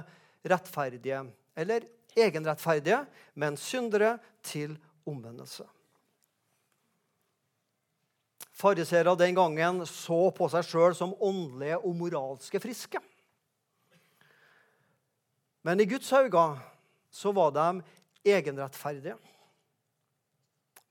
rettferdige 0.48 1.20
eller 1.56 1.84
egenrettferdige, 2.16 3.02
men 3.36 3.58
syndere 3.60 4.16
til 4.46 4.75
omvendelse. 5.06 5.66
Fariseere 8.56 9.12
den 9.20 9.36
gangen 9.36 9.82
så 9.84 10.30
på 10.32 10.48
seg 10.48 10.64
sjøl 10.64 10.96
som 10.96 11.12
åndelige 11.20 11.76
og 11.76 11.92
moralske 11.98 12.60
friske. 12.62 13.02
Men 15.66 15.82
i 15.82 15.88
Guds 15.90 16.08
øyne 16.08 16.46
så 17.12 17.34
var 17.36 17.52
de 17.52 17.68
egenrettferdige. 18.25 19.18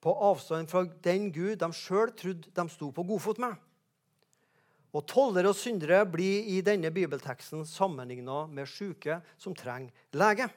På 0.05 0.13
avstand 0.21 0.69
fra 0.69 0.83
den 1.01 1.31
Gud 1.33 1.57
de 1.57 1.71
sjøl 1.73 2.11
trodde 2.13 2.51
de 2.53 2.65
sto 2.69 2.91
på 2.93 3.05
godfot 3.09 3.41
med. 3.41 3.55
Og 4.95 5.03
Tollere 5.09 5.49
og 5.51 5.57
syndere 5.57 6.03
blir 6.07 6.45
i 6.53 6.61
denne 6.63 6.91
bibelteksten 6.93 7.65
sammenligna 7.67 8.45
med 8.47 8.69
syke 8.69 9.17
som 9.41 9.57
trenger 9.57 9.91
lege. 10.15 10.47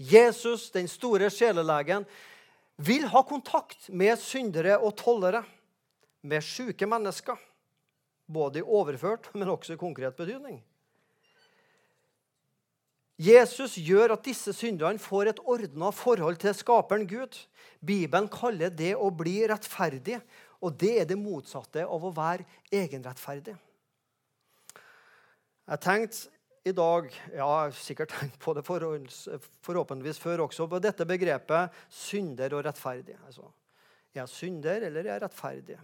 Jesus, 0.00 0.70
den 0.72 0.88
store 0.88 1.28
sjelelegen, 1.30 2.08
vil 2.80 3.04
ha 3.12 3.22
kontakt 3.22 3.90
med 3.92 4.16
syndere 4.18 4.78
og 4.80 4.96
tollere, 4.98 5.44
med 6.22 6.42
syke 6.42 6.86
mennesker. 6.88 7.36
Både 8.26 8.62
i 8.62 8.64
overført, 8.64 9.28
men 9.34 9.50
også 9.52 9.76
i 9.76 9.80
konkret 9.80 10.16
betydning. 10.16 10.62
Jesus 13.20 13.76
gjør 13.76 14.14
at 14.14 14.24
disse 14.24 14.54
synderne 14.56 14.98
får 14.98 15.30
et 15.30 15.42
ordna 15.44 15.90
forhold 15.94 16.38
til 16.42 16.54
skaperen 16.56 17.04
Gud. 17.06 17.36
Bibelen 17.84 18.30
kaller 18.32 18.72
det 18.72 18.94
å 18.96 19.10
bli 19.14 19.42
rettferdig 19.50 20.20
og 20.62 20.76
det 20.78 20.92
er 21.00 21.08
det 21.10 21.18
motsatte 21.18 21.82
av 21.82 22.04
å 22.06 22.12
være 22.14 22.46
egenrettferdig. 22.72 23.54
Jeg 25.72 25.82
tenkte 25.82 26.30
i 26.62 26.72
dag 26.74 27.08
ja, 27.10 27.34
Jeg 27.34 27.42
har 27.42 27.72
sikkert 27.74 28.12
tenkt 28.14 28.36
på 28.42 28.52
det 28.54 28.62
forhåpentligvis 28.62 30.20
før 30.22 30.44
også, 30.44 30.68
på 30.70 30.78
dette 30.82 31.06
begrepet 31.08 31.74
synder 31.90 32.54
og 32.54 32.62
rettferdig. 32.68 33.16
Altså, 33.26 33.48
er 34.14 34.22
jeg 34.22 34.30
synder, 34.30 34.86
eller 34.86 35.02
er 35.02 35.16
jeg 35.16 35.24
rettferdig? 35.24 35.78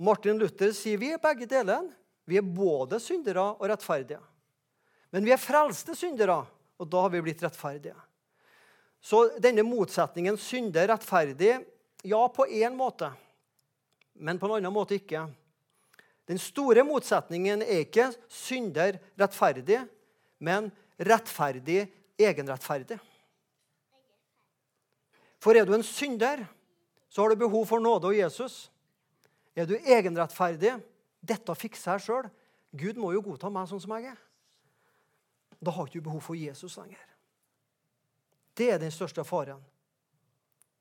Martin 0.00 0.40
Luther 0.40 0.72
sier 0.74 0.98
vi 0.98 1.12
er 1.14 1.22
begge 1.22 1.46
deler. 1.46 1.86
Vi 2.26 2.38
er 2.40 2.46
både 2.46 2.98
syndere 3.02 3.44
og 3.52 3.68
rettferdige. 3.70 4.18
Men 5.10 5.26
vi 5.26 5.32
er 5.34 5.42
frelste 5.42 5.96
syndere, 5.98 6.42
og 6.80 6.88
da 6.90 7.06
har 7.06 7.12
vi 7.12 7.22
blitt 7.24 7.42
rettferdige. 7.42 7.96
Så 9.00 9.24
denne 9.40 9.64
motsetningen 9.66 10.36
synder-rettferdig, 10.38 11.56
ja, 12.04 12.20
på 12.32 12.46
én 12.46 12.76
måte 12.76 13.10
men 14.20 14.38
på 14.38 14.46
en 14.46 14.58
annen 14.58 14.72
måte 14.74 14.98
ikke. 14.98 15.24
Den 16.28 16.38
store 16.38 16.84
motsetningen 16.86 17.64
er 17.64 17.84
ikke 17.86 18.10
synder 18.30 18.98
rettferdig, 19.18 19.80
men 20.38 20.68
rettferdig 21.00 21.86
egenrettferdig. 22.20 23.00
For 25.40 25.56
er 25.56 25.64
du 25.64 25.72
en 25.74 25.86
synder, 25.86 26.44
så 27.08 27.24
har 27.24 27.32
du 27.32 27.40
behov 27.40 27.64
for 27.66 27.82
nåde 27.82 28.12
og 28.12 28.18
Jesus. 28.18 28.68
Er 29.56 29.66
du 29.66 29.76
egenrettferdig 29.78 30.76
Dette 31.20 31.52
fikser 31.52 31.98
jeg 31.98 32.04
sjøl. 32.06 32.28
Gud 32.72 32.96
må 32.96 33.10
jo 33.12 33.20
godta 33.20 33.50
meg 33.52 33.66
sånn 33.68 33.82
som 33.82 33.92
jeg 33.98 34.14
er. 34.14 34.20
Da 35.60 35.70
har 35.70 35.84
du 35.84 35.90
ikke 35.90 36.08
behov 36.08 36.20
for 36.24 36.34
Jesus 36.34 36.76
lenger. 36.76 37.00
Det 38.56 38.70
er 38.72 38.78
den 38.78 38.92
største 38.92 39.24
faren. 39.24 39.60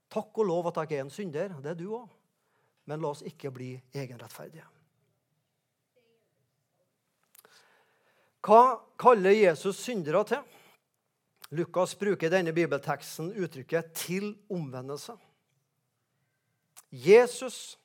Takk 0.10 0.38
og 0.38 0.46
lov 0.46 0.68
at 0.68 0.90
jeg 0.90 0.98
er 0.98 1.06
en 1.06 1.14
synder. 1.14 1.60
Det 1.62 1.72
er 1.72 1.80
du 1.80 1.92
òg. 1.96 2.08
men 2.90 3.02
la 3.02 3.12
oss 3.12 3.22
ikke 3.22 3.52
bli 3.54 3.76
egenrettferdige. 3.94 4.66
Hva 8.42 8.80
kaller 8.98 9.36
Jesus 9.36 9.78
syndere 9.78 10.24
til? 10.26 10.42
Lukas 11.52 11.94
bruker 11.96 12.30
denne 12.34 12.54
bibelteksten 12.54 13.30
uttrykket 13.34 13.94
'til 13.94 14.38
omvendelse'. 14.50 15.18
Jesus 16.92 17.79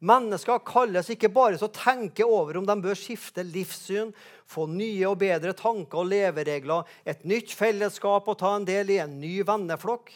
Mennesker 0.00 0.62
kalles 0.64 1.10
ikke 1.12 1.28
bare 1.28 1.58
til 1.58 1.66
å 1.66 1.74
tenke 1.76 2.24
over 2.24 2.56
om 2.56 2.66
de 2.68 2.76
bør 2.80 2.96
skifte 2.96 3.44
livssyn, 3.44 4.14
få 4.48 4.64
nye 4.70 5.04
og 5.10 5.18
bedre 5.20 5.52
tanker 5.56 6.00
og 6.00 6.08
leveregler, 6.08 6.88
et 7.04 7.26
nytt 7.28 7.52
fellesskap 7.52 8.28
og 8.28 8.38
ta 8.40 8.54
en 8.56 8.64
del 8.68 8.94
i 8.94 9.00
en 9.02 9.18
ny 9.20 9.34
venneflokk. 9.44 10.14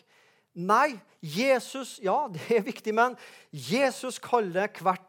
Nei, 0.55 0.97
Jesus 1.21 1.99
ja, 2.05 2.25
det 2.33 2.47
er 2.49 2.64
viktig, 2.64 2.95
men 2.97 3.19
Jesus 3.53 4.21
kaller 4.23 4.73
hvert 4.81 5.05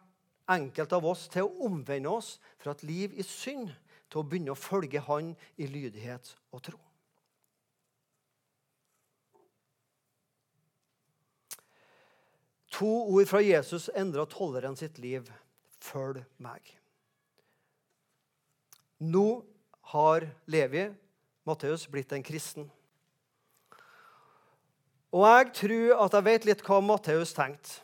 enkelt 0.51 0.91
av 0.93 1.07
oss 1.07 1.25
til 1.31 1.47
å 1.47 1.69
omvende 1.69 2.11
oss 2.11 2.35
fra 2.61 2.75
et 2.75 2.83
liv 2.85 3.15
i 3.15 3.23
synd 3.25 3.71
til 4.11 4.21
å 4.21 4.27
begynne 4.27 4.53
å 4.53 4.59
følge 4.59 5.01
Han 5.07 5.33
i 5.57 5.69
lydighet 5.69 6.35
og 6.51 6.67
tro. 6.67 6.79
To 12.75 12.89
ord 13.15 13.29
fra 13.29 13.39
Jesus 13.43 13.87
endra 13.95 14.25
tolleren 14.27 14.75
sitt 14.75 14.97
liv. 14.99 15.29
Følg 15.79 16.23
meg. 16.41 16.59
Nå 18.99 19.43
har 19.93 20.25
Levi, 20.49 20.89
Matteus, 21.45 21.85
blitt 21.87 22.11
en 22.15 22.25
kristen. 22.25 22.67
Og 25.15 25.23
jeg 25.23 25.51
tror 25.61 26.05
at 26.05 26.15
jeg 26.17 26.27
vet 26.27 26.47
litt 26.49 26.63
hva 26.65 26.81
Matteus 26.83 27.31
tenkte. 27.35 27.79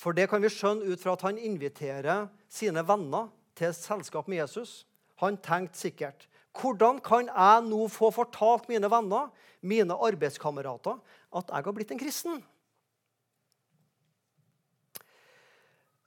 For 0.00 0.16
det 0.16 0.26
kan 0.28 0.42
vi 0.42 0.50
skjønne 0.50 0.90
ut 0.90 1.00
fra 1.00 1.14
at 1.14 1.22
han 1.28 1.38
inviterer 1.38 2.26
sine 2.50 2.82
venner 2.86 3.30
til 3.56 3.70
selskap 3.76 4.26
med 4.28 4.42
Jesus. 4.42 4.82
Han 5.22 5.38
tenkte 5.38 5.86
sikkert 5.86 6.26
hvordan 6.54 7.00
kan 7.02 7.26
jeg 7.26 7.62
nå 7.66 7.86
få 7.90 8.12
fortalt 8.14 8.68
mine 8.70 8.86
venner, 8.90 9.30
mine 9.58 9.94
arbeidskamerater, 10.06 11.00
at 11.34 11.48
jeg 11.50 11.66
har 11.66 11.74
blitt 11.74 11.90
en 11.90 11.98
kristen? 11.98 12.42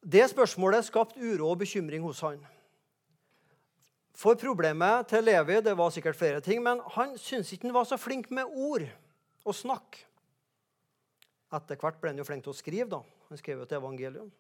Det 0.08 0.24
spørsmålet 0.32 0.86
skapte 0.88 1.20
uro 1.20 1.50
og 1.52 1.60
bekymring 1.60 2.04
hos 2.04 2.22
han. 2.24 2.40
For 4.16 4.40
problemet 4.40 5.10
til 5.12 5.26
Levi 5.28 5.60
det 5.62 5.76
var 5.78 5.92
sikkert 5.94 6.16
flere 6.16 6.42
ting, 6.42 6.64
men 6.64 6.80
han 6.96 7.18
syntes 7.20 7.52
ikke 7.54 7.68
han 7.68 7.76
var 7.76 7.84
så 7.84 7.98
flink 8.00 8.32
med 8.32 8.48
ord 8.48 8.88
og 9.46 9.56
snakk. 9.56 10.00
Etter 11.54 11.80
hvert 11.80 12.00
ble 12.00 12.14
han 12.14 12.22
jo 12.22 12.26
flink 12.28 12.46
til 12.46 12.56
å 12.56 12.58
skrive. 12.58 12.90
da. 12.90 13.02
Han 13.30 13.38
skrev 13.38 13.60
jo 13.60 13.68
et 13.68 13.76
evangelium. 13.78 14.32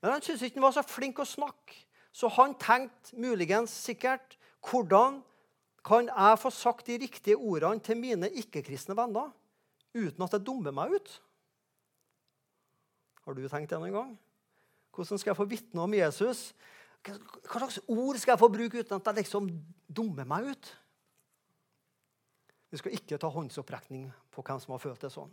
Men 0.00 0.12
han 0.12 0.22
syntes 0.22 0.42
ikke 0.46 0.60
han 0.60 0.68
var 0.68 0.76
så 0.78 0.86
flink 0.86 1.18
til 1.18 1.26
å 1.26 1.32
snakke, 1.32 1.76
så 2.14 2.30
han 2.30 2.54
tenkte 2.54 3.18
muligens 3.18 3.74
sikkert 3.74 4.38
hvordan 4.70 5.22
kan 5.84 6.08
jeg 6.08 6.40
få 6.40 6.50
sagt 6.54 6.86
de 6.86 6.98
riktige 7.02 7.36
ordene 7.36 7.82
til 7.82 7.98
mine 7.98 8.30
ikke-kristne 8.30 8.96
venner 8.96 9.34
uten 9.94 10.24
at 10.24 10.32
det 10.32 10.46
dummer 10.46 10.72
meg 10.72 10.94
ut? 10.96 11.10
Har 13.24 13.34
du 13.34 13.48
tenkt 13.48 13.72
det 13.72 13.80
noen 13.80 13.98
gang? 13.98 14.14
Hvordan 14.94 15.20
skal 15.20 15.32
jeg 15.32 15.38
få 15.40 15.48
vitne 15.50 15.82
om 15.82 15.94
Jesus? 15.96 16.52
Hva 17.04 17.58
slags 17.58 17.80
ord 17.90 18.18
skal 18.20 18.34
jeg 18.34 18.40
få 18.40 18.48
bruke 18.52 18.80
uten 18.80 18.96
at 18.96 19.10
jeg 19.10 19.24
liksom 19.24 19.50
dummer 19.90 20.28
meg 20.28 20.52
ut? 20.54 20.70
Vi 22.72 22.80
skal 22.80 22.96
ikke 22.96 23.18
ta 23.20 23.28
håndsopprekning 23.30 24.08
på 24.34 24.42
hvem 24.42 24.60
som 24.62 24.74
har 24.74 24.82
følt 24.82 25.02
det 25.04 25.12
sånn. 25.14 25.30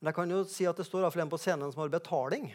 Men 0.00 0.10
jeg 0.10 0.16
kan 0.16 0.32
jo 0.32 0.40
si 0.48 0.66
at 0.66 0.78
det 0.80 0.86
står 0.88 1.06
en 1.10 1.30
på 1.30 1.38
scenen 1.38 1.70
som 1.70 1.82
har 1.82 1.92
betaling 1.92 2.48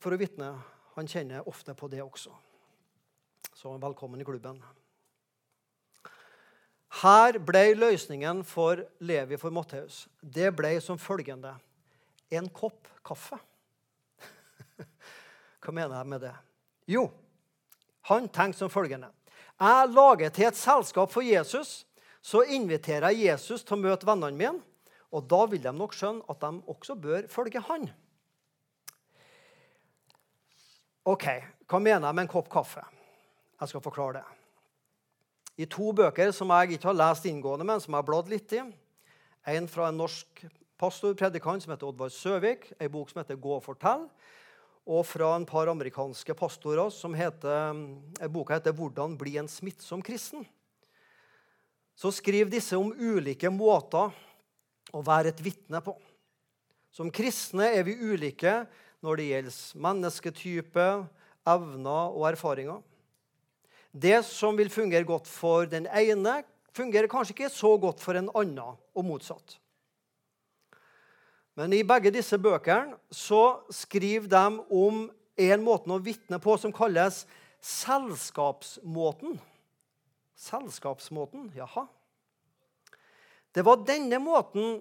for 0.00 0.14
å 0.14 0.18
vitne. 0.18 0.54
Han 0.96 1.10
kjenner 1.10 1.46
ofte 1.46 1.74
på 1.78 1.90
det 1.92 2.00
også. 2.02 2.32
Så 3.54 3.74
velkommen 3.78 4.20
i 4.22 4.26
klubben. 4.26 4.58
Her 7.02 7.36
ble 7.38 7.76
løsningen 7.76 8.40
for 8.48 8.80
Levi 9.04 9.36
for 9.38 9.54
Matteus. 9.54 10.06
Det 10.18 10.48
ble 10.56 10.72
som 10.82 10.98
følgende 10.98 11.52
en 12.34 12.48
kopp 12.48 12.88
kaffe. 13.06 13.38
Hva 15.64 15.74
mener 15.74 15.96
jeg 15.98 16.10
med 16.10 16.22
det? 16.22 16.34
Jo, 16.88 17.08
han 18.08 18.28
tenkte 18.32 18.62
som 18.62 18.72
følgende. 18.72 19.10
Jeg 19.58 19.90
lager 19.90 20.30
til 20.30 20.48
et 20.48 20.56
selskap 20.56 21.10
for 21.12 21.26
Jesus, 21.26 21.82
så 22.22 22.44
inviterer 22.46 23.10
jeg 23.10 23.28
Jesus 23.28 23.64
til 23.66 23.76
å 23.76 23.82
møte 23.82 24.06
vennene 24.06 24.38
mine. 24.38 24.64
Og 25.12 25.24
da 25.24 25.44
vil 25.48 25.62
de 25.64 25.72
nok 25.72 25.94
skjønne 25.96 26.24
at 26.28 26.40
de 26.42 26.62
også 26.68 26.94
bør 27.00 27.28
følge 27.32 27.62
han. 27.64 27.88
Ok, 31.08 31.24
Hva 31.68 31.78
mener 31.80 32.06
jeg 32.06 32.16
med 32.16 32.26
en 32.26 32.30
kopp 32.32 32.48
kaffe? 32.52 32.82
Jeg 33.60 33.68
skal 33.70 33.82
forklare 33.84 34.20
det. 34.20 34.26
I 35.58 35.66
to 35.68 35.90
bøker 35.92 36.30
som 36.32 36.52
jeg 36.54 36.76
ikke 36.76 36.88
har 36.88 36.96
lest 36.96 37.26
inngående, 37.28 37.66
men 37.66 37.80
som 37.80 37.92
jeg 37.92 37.98
har 37.98 38.06
bladd 38.06 38.28
litt 38.30 38.52
i. 38.56 38.62
En 39.52 39.68
fra 39.68 39.88
en 39.88 39.98
norsk 39.98 40.44
pastor, 40.78 41.16
predikant, 41.18 41.64
som 41.64 41.72
heter 41.72 41.88
Oddvar 41.88 42.12
Søvik. 42.14 42.70
En 42.78 42.92
bok 42.92 43.10
som 43.10 43.20
heter 43.20 43.36
'Gå 43.36 43.56
og 43.56 43.64
fortell' 43.64 44.08
og 44.88 45.04
fra 45.04 45.34
en 45.36 45.44
par 45.46 45.68
amerikanske 45.68 46.32
pastorer 46.36 46.88
som 46.90 47.12
heter, 47.14 47.76
eh, 48.20 48.28
boka 48.28 48.54
heter 48.54 48.72
'Hvordan 48.72 49.18
bli 49.18 49.36
en 49.36 49.48
smittsom 49.48 50.02
kristen'. 50.02 50.46
Så 51.94 52.12
skriver 52.12 52.50
disse 52.50 52.76
om 52.76 52.92
ulike 52.92 53.50
måter 53.50 54.12
å 54.94 55.04
være 55.04 55.28
et 55.28 55.42
vitne 55.42 55.80
på. 55.82 55.96
Som 56.90 57.10
kristne 57.10 57.76
er 57.76 57.82
vi 57.82 57.94
ulike 57.94 58.66
når 59.02 59.16
det 59.16 59.28
gjelder 59.28 59.76
mennesketype, 59.76 61.08
evner 61.46 62.14
og 62.14 62.32
erfaringer. 62.32 62.82
Det 63.92 64.24
som 64.24 64.56
vil 64.56 64.70
fungere 64.70 65.04
godt 65.04 65.26
for 65.26 65.66
den 65.66 65.86
ene, 65.86 66.44
fungerer 66.72 67.08
kanskje 67.08 67.34
ikke 67.34 67.50
så 67.50 67.80
godt 67.80 68.00
for 68.00 68.14
en 68.14 68.30
annen, 68.34 68.76
og 68.94 69.04
motsatt. 69.04 69.58
Men 71.58 71.72
i 71.74 71.82
begge 71.82 72.12
disse 72.14 72.38
bøkene 72.38 72.94
så 73.10 73.58
skriver 73.74 74.28
de 74.30 74.42
om 74.70 75.06
en 75.38 75.62
måte 75.64 75.90
å 75.90 76.02
vitne 76.02 76.38
på 76.42 76.54
som 76.60 76.70
kalles 76.74 77.24
selskapsmåten. 77.58 79.40
Selskapsmåten, 80.38 81.48
jaha. 81.58 81.88
Det 83.50 83.64
var 83.66 83.82
denne 83.82 84.20
måten 84.22 84.78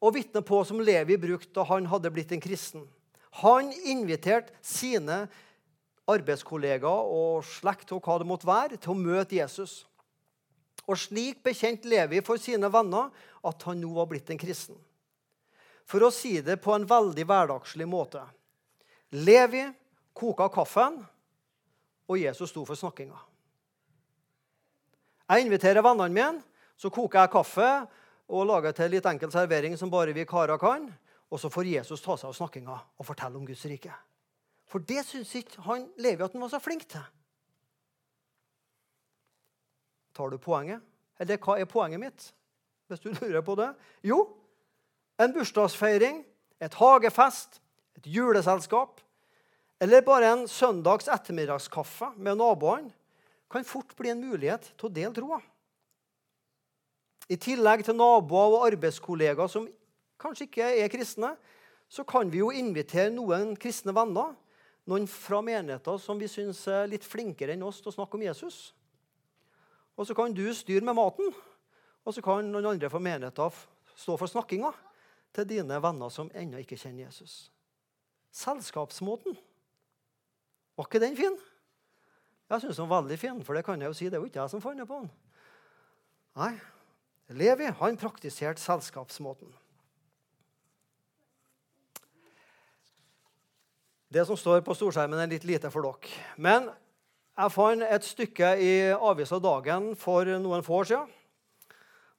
å 0.00 0.12
vitne 0.14 0.40
på 0.40 0.62
som 0.64 0.80
Levi 0.80 1.18
brukte 1.20 1.52
da 1.58 1.66
han 1.68 1.90
hadde 1.92 2.14
blitt 2.14 2.32
en 2.32 2.40
kristen. 2.40 2.88
Han 3.42 3.68
inviterte 3.84 4.56
sine 4.64 5.26
arbeidskollegaer 6.08 7.12
og 7.12 7.44
slekt 7.44 7.92
og 7.92 8.00
hva 8.00 8.16
det 8.22 8.30
måtte 8.30 8.48
være, 8.48 8.80
til 8.80 8.94
å 8.94 9.00
møte 9.02 9.36
Jesus. 9.36 9.82
Og 10.88 10.96
slik 10.96 11.44
bekjente 11.44 11.92
Levi 11.92 12.24
for 12.24 12.40
sine 12.40 12.72
venner 12.72 13.12
at 13.44 13.68
han 13.68 13.82
nå 13.84 13.92
var 13.98 14.08
blitt 14.08 14.32
en 14.32 14.40
kristen 14.40 14.80
for 15.86 16.02
å 16.02 16.12
si 16.14 16.40
det 16.42 16.58
på 16.62 16.74
en 16.74 16.86
veldig 16.88 17.24
hverdagslig 17.26 17.86
måte. 17.88 18.22
Levi 19.14 19.62
koka 20.16 20.48
kaffen, 20.52 20.98
og 22.06 22.18
Jesus 22.18 22.50
sto 22.50 22.64
for 22.66 22.78
snakkinga. 22.78 23.18
Jeg 25.26 25.46
inviterer 25.46 25.82
vennene 25.82 26.14
mine, 26.14 26.42
så 26.78 26.90
koker 26.92 27.24
jeg 27.24 27.32
kaffe 27.32 27.70
og 28.30 28.46
lager 28.46 28.74
til 28.76 28.92
litt 28.94 29.06
enkel 29.08 29.32
servering 29.32 29.74
som 29.78 29.90
bare 29.90 30.14
vi 30.14 30.26
karer 30.28 30.58
kan. 30.60 30.86
Og 31.26 31.40
så 31.42 31.50
får 31.50 31.66
Jesus 31.66 32.02
ta 32.04 32.14
seg 32.14 32.30
av 32.30 32.36
snakkinga 32.38 32.74
og 32.74 33.06
fortelle 33.06 33.38
om 33.38 33.46
Guds 33.46 33.64
rike. 33.66 33.94
For 34.70 34.82
det 34.82 35.02
syns 35.06 35.32
ikke 35.38 35.64
han 35.66 35.88
Levi 36.02 36.22
at 36.22 36.34
han 36.34 36.42
var 36.44 36.52
så 36.52 36.60
flink 36.62 36.86
til. 36.90 37.02
Tar 40.14 40.30
du 40.30 40.38
poenget? 40.42 40.82
Eller 41.20 41.40
hva 41.42 41.58
er 41.58 41.68
poenget 41.70 42.02
mitt? 42.02 42.28
Hvis 42.86 43.02
du 43.02 43.10
lurer 43.10 43.42
på 43.42 43.56
det? 43.58 43.72
Jo, 44.06 44.20
en 45.18 45.32
bursdagsfeiring, 45.32 46.22
et 46.60 46.74
hagefest, 46.80 47.60
et 47.96 48.06
juleselskap 48.06 49.00
eller 49.80 50.04
bare 50.04 50.30
en 50.32 50.46
søndags 50.48 51.08
ettermiddagskaffe 51.12 52.14
med 52.16 52.38
naboene 52.40 52.92
kan 53.52 53.64
fort 53.64 53.92
bli 53.96 54.10
en 54.10 54.22
mulighet 54.24 54.72
til 54.74 54.88
å 54.88 54.92
dele 54.92 55.12
troa. 55.14 55.38
I 57.28 57.36
tillegg 57.40 57.84
til 57.84 57.96
naboer 57.98 58.56
og 58.56 58.64
arbeidskollegaer 58.70 59.50
som 59.50 59.68
kanskje 60.20 60.48
ikke 60.48 60.70
er 60.80 60.90
kristne, 60.90 61.34
så 61.88 62.02
kan 62.08 62.30
vi 62.32 62.40
jo 62.40 62.50
invitere 62.54 63.12
noen 63.14 63.52
kristne 63.60 63.94
venner, 63.94 64.32
noen 64.86 65.06
fra 65.10 65.42
menigheter 65.44 66.00
som 66.02 66.18
vi 66.18 66.30
syns 66.30 66.62
er 66.70 66.88
litt 66.90 67.06
flinkere 67.06 67.54
enn 67.54 67.64
oss 67.66 67.82
til 67.82 67.92
å 67.92 67.96
snakke 67.98 68.18
om 68.18 68.24
Jesus. 68.26 68.58
Og 69.98 70.08
så 70.08 70.16
kan 70.16 70.34
du 70.34 70.44
styre 70.54 70.84
med 70.86 70.96
maten, 70.98 71.30
og 72.06 72.14
så 72.14 72.22
kan 72.24 72.48
noen 72.50 72.72
andre 72.72 72.90
fra 72.90 73.02
menigheter 73.02 73.54
stå 73.96 74.16
for 74.18 74.30
snakkinga 74.30 74.72
til 75.36 75.48
dine 75.48 75.80
venner 75.82 76.12
som 76.12 76.30
ennå 76.34 76.62
ikke 76.62 76.78
kjenner 76.80 77.06
Jesus. 77.06 77.50
Selskapsmåten. 78.36 79.36
Var 80.76 80.88
ikke 80.88 81.02
den 81.02 81.16
fin? 81.18 81.36
Jeg 82.46 82.62
syns 82.62 82.78
den 82.78 82.88
var 82.88 83.02
veldig 83.02 83.18
fin, 83.18 83.38
for 83.44 83.56
det 83.56 83.64
kan 83.66 83.80
jeg 83.80 83.90
jo 83.90 83.96
si, 83.96 84.08
det 84.08 84.18
er 84.18 84.22
jo 84.22 84.28
ikke 84.28 84.42
jeg 84.42 84.52
som 84.52 84.62
fant 84.62 84.82
på 84.86 84.98
den. 85.02 85.08
Nei, 86.36 86.52
Levi 87.34 87.70
han 87.80 87.96
praktiserte 87.98 88.62
selskapsmåten. 88.62 89.50
Det 94.12 94.22
som 94.28 94.38
står 94.38 94.62
på 94.64 94.76
storskjermen, 94.76 95.18
er 95.18 95.32
litt 95.32 95.44
lite 95.48 95.72
for 95.74 95.82
dere. 95.82 96.12
Men 96.38 96.68
jeg 97.36 97.52
fant 97.52 97.82
et 97.82 98.06
stykke 98.06 98.52
i 98.62 98.70
avisa 98.94 99.40
Dagen 99.42 99.90
for 99.98 100.28
noen 100.38 100.62
få 100.64 100.78
år 100.84 100.90
siden, 100.92 101.10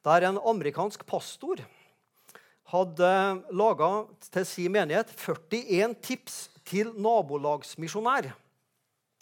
der 0.06 0.28
en 0.28 0.42
amerikansk 0.44 1.06
pastor 1.08 1.64
hadde 2.68 3.12
laga 3.56 3.90
til 4.32 4.46
sin 4.48 4.74
menighet 4.76 5.14
41 5.16 5.96
tips 6.04 6.38
til 6.68 6.92
nabolagsmisjonær. 7.00 8.32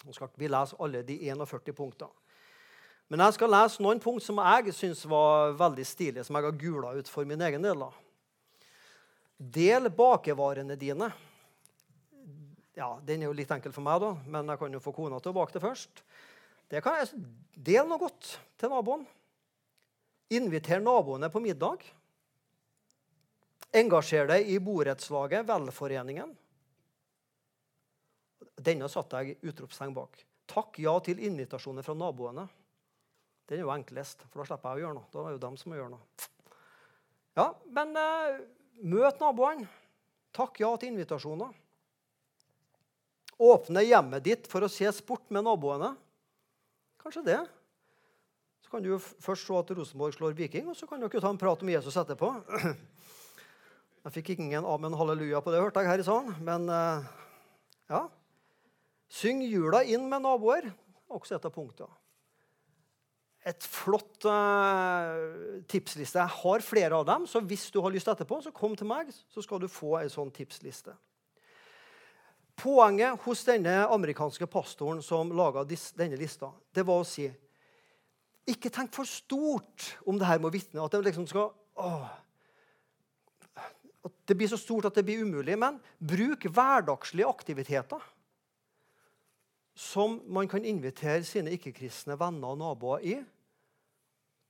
Nå 0.05 0.13
skal 0.13 0.29
ikke 0.29 0.41
vi 0.41 0.49
lese 0.49 0.77
alle 0.81 1.03
de 1.05 1.19
41 1.29 1.73
punktene. 1.77 2.13
Men 3.09 3.21
jeg 3.21 3.35
skal 3.35 3.51
lese 3.53 3.83
noen 3.85 4.01
punkt 4.01 4.23
som 4.25 4.41
jeg 4.41 4.73
syns 4.73 5.03
var 5.05 5.53
veldig 5.59 5.85
stilige, 5.85 6.23
som 6.25 6.37
jeg 6.39 6.47
har 6.47 6.57
gula 6.57 6.95
ut 6.97 7.09
for 7.09 7.27
min 7.29 7.41
egen 7.45 7.61
del. 7.61 7.83
Del 9.37 9.91
bakevarene 9.93 10.77
dine. 10.79 11.11
Ja, 12.75 12.95
Den 13.05 13.21
er 13.21 13.29
jo 13.29 13.35
litt 13.37 13.51
enkel 13.53 13.71
for 13.71 13.85
meg, 13.85 14.01
da, 14.01 14.15
men 14.25 14.49
jeg 14.49 14.59
kan 14.59 14.73
jo 14.73 14.81
få 14.83 14.93
kona 14.95 15.19
til 15.21 15.31
å 15.31 15.37
bake 15.37 15.53
det 15.53 15.61
først. 15.63 16.01
Det 16.71 16.81
kan 16.83 16.97
jeg, 16.97 17.21
Del 17.55 17.85
noe 17.87 18.01
godt 18.01 18.33
til 18.59 18.73
naboen. 18.73 19.05
Inviter 20.33 20.81
naboene 20.81 21.29
på 21.31 21.39
middag. 21.39 21.85
Engasjer 23.75 24.29
deg 24.29 24.47
i 24.47 24.59
borettslaget, 24.63 25.43
velforeningen. 25.49 26.29
Denne 28.55 28.87
satte 28.91 29.19
jeg 29.19 29.39
utropstegn 29.43 29.95
bak. 29.95 30.21
Takk 30.47 30.79
ja 30.79 30.93
til 31.03 31.19
invitasjoner 31.27 31.83
fra 31.83 31.95
naboene. 31.97 32.45
Den 33.49 33.59
er 33.59 33.65
jo 33.65 33.73
enklest, 33.73 34.23
for 34.29 34.41
da 34.41 34.47
slipper 34.47 34.73
jeg 34.73 34.79
å 34.79 34.85
gjøre 34.85 34.97
noe. 34.97 35.09
Da 35.11 35.21
er 35.21 35.27
det 35.27 35.35
jo 35.35 35.43
dem 35.43 35.57
som 35.59 35.71
må 35.71 35.79
gjøre 35.79 35.91
noe. 35.91 36.29
Ja, 37.35 37.49
men 37.75 37.91
eh, 37.99 38.39
møt 38.95 39.19
naboene. 39.21 39.67
Takk 40.35 40.63
ja 40.63 40.71
til 40.79 40.93
invitasjoner. 40.93 41.51
Åpne 43.45 43.83
hjemmet 43.83 44.23
ditt 44.23 44.47
for 44.51 44.63
å 44.63 44.71
se 44.71 44.87
sport 44.95 45.27
med 45.35 45.43
naboene. 45.47 45.91
Kanskje 47.03 47.27
det. 47.27 47.41
Så 48.63 48.71
kan 48.71 48.83
du 48.83 48.95
først 48.97 49.45
se 49.45 49.59
at 49.59 49.71
Rosenborg 49.77 50.15
slår 50.15 50.35
Viking, 50.39 50.71
og 50.71 50.79
så 50.79 50.87
kan 50.89 51.03
dere 51.03 51.21
ta 51.21 51.29
en 51.29 51.39
prat 51.39 51.61
om 51.61 51.69
Jesus 51.75 51.99
etterpå. 52.01 52.31
Jeg 54.05 54.13
fikk 54.19 54.35
ingen 54.35 54.65
amen 54.69 54.93
halleluja 54.93 55.41
på 55.41 55.53
det, 55.53 55.63
hørte 55.63 55.81
jeg 55.81 55.89
her 55.89 56.01
i 56.01 56.05
salen. 56.05 56.33
Men 56.45 56.69
eh, 56.69 57.11
ja. 57.89 58.05
Syng 59.09 59.41
jula 59.45 59.81
inn 59.85 60.05
med 60.09 60.25
naboer. 60.25 60.69
Også 61.09 61.37
et 61.37 61.47
av 61.47 61.53
punktene 61.53 61.93
et 63.45 63.65
flott 63.69 64.25
uh, 64.25 65.61
tipsliste. 65.69 66.17
Jeg 66.17 66.33
har 66.41 66.63
flere 66.65 66.97
av 66.97 67.05
dem, 67.05 67.27
så 67.29 67.43
hvis 67.45 67.67
du 67.73 67.77
har 67.83 67.93
lyst 67.93 68.09
etterpå, 68.09 68.39
så 68.41 68.53
kom 68.53 68.73
til 68.77 68.89
meg, 68.89 69.11
så 69.29 69.43
skal 69.45 69.61
du 69.61 69.69
få 69.69 69.99
en 69.99 70.09
sånn 70.09 70.31
tipsliste. 70.33 70.95
Poenget 72.57 73.21
hos 73.25 73.43
denne 73.45 73.83
amerikanske 73.93 74.47
pastoren 74.49 75.03
som 75.05 75.33
laga 75.35 75.65
denne 75.67 76.17
lista, 76.17 76.49
det 76.73 76.85
var 76.87 77.03
å 77.03 77.07
si 77.07 77.27
Ikke 78.45 78.69
tenk 78.69 78.93
for 78.93 79.09
stort 79.09 79.95
om 80.05 80.19
det 80.21 80.27
her 80.29 80.37
med 80.37 80.51
å 80.51 80.53
vitne. 80.53 80.83
At 80.85 80.93
de 80.93 80.99
liksom 81.01 81.25
skal 81.25 81.47
åh, 81.81 82.09
at 84.05 84.13
det 84.29 84.37
blir 84.37 84.49
så 84.51 84.59
stort 84.59 84.87
at 84.89 84.97
det 84.97 85.05
blir 85.07 85.23
umulig. 85.25 85.57
Men 85.59 85.79
bruk 85.99 86.45
hverdagslige 86.45 87.29
aktiviteter 87.29 88.03
som 89.75 90.21
man 90.31 90.47
kan 90.47 90.65
invitere 90.65 91.25
sine 91.27 91.51
ikke-kristne 91.57 92.15
venner 92.19 92.53
og 92.53 92.61
naboer 92.61 93.03
i 93.03 93.15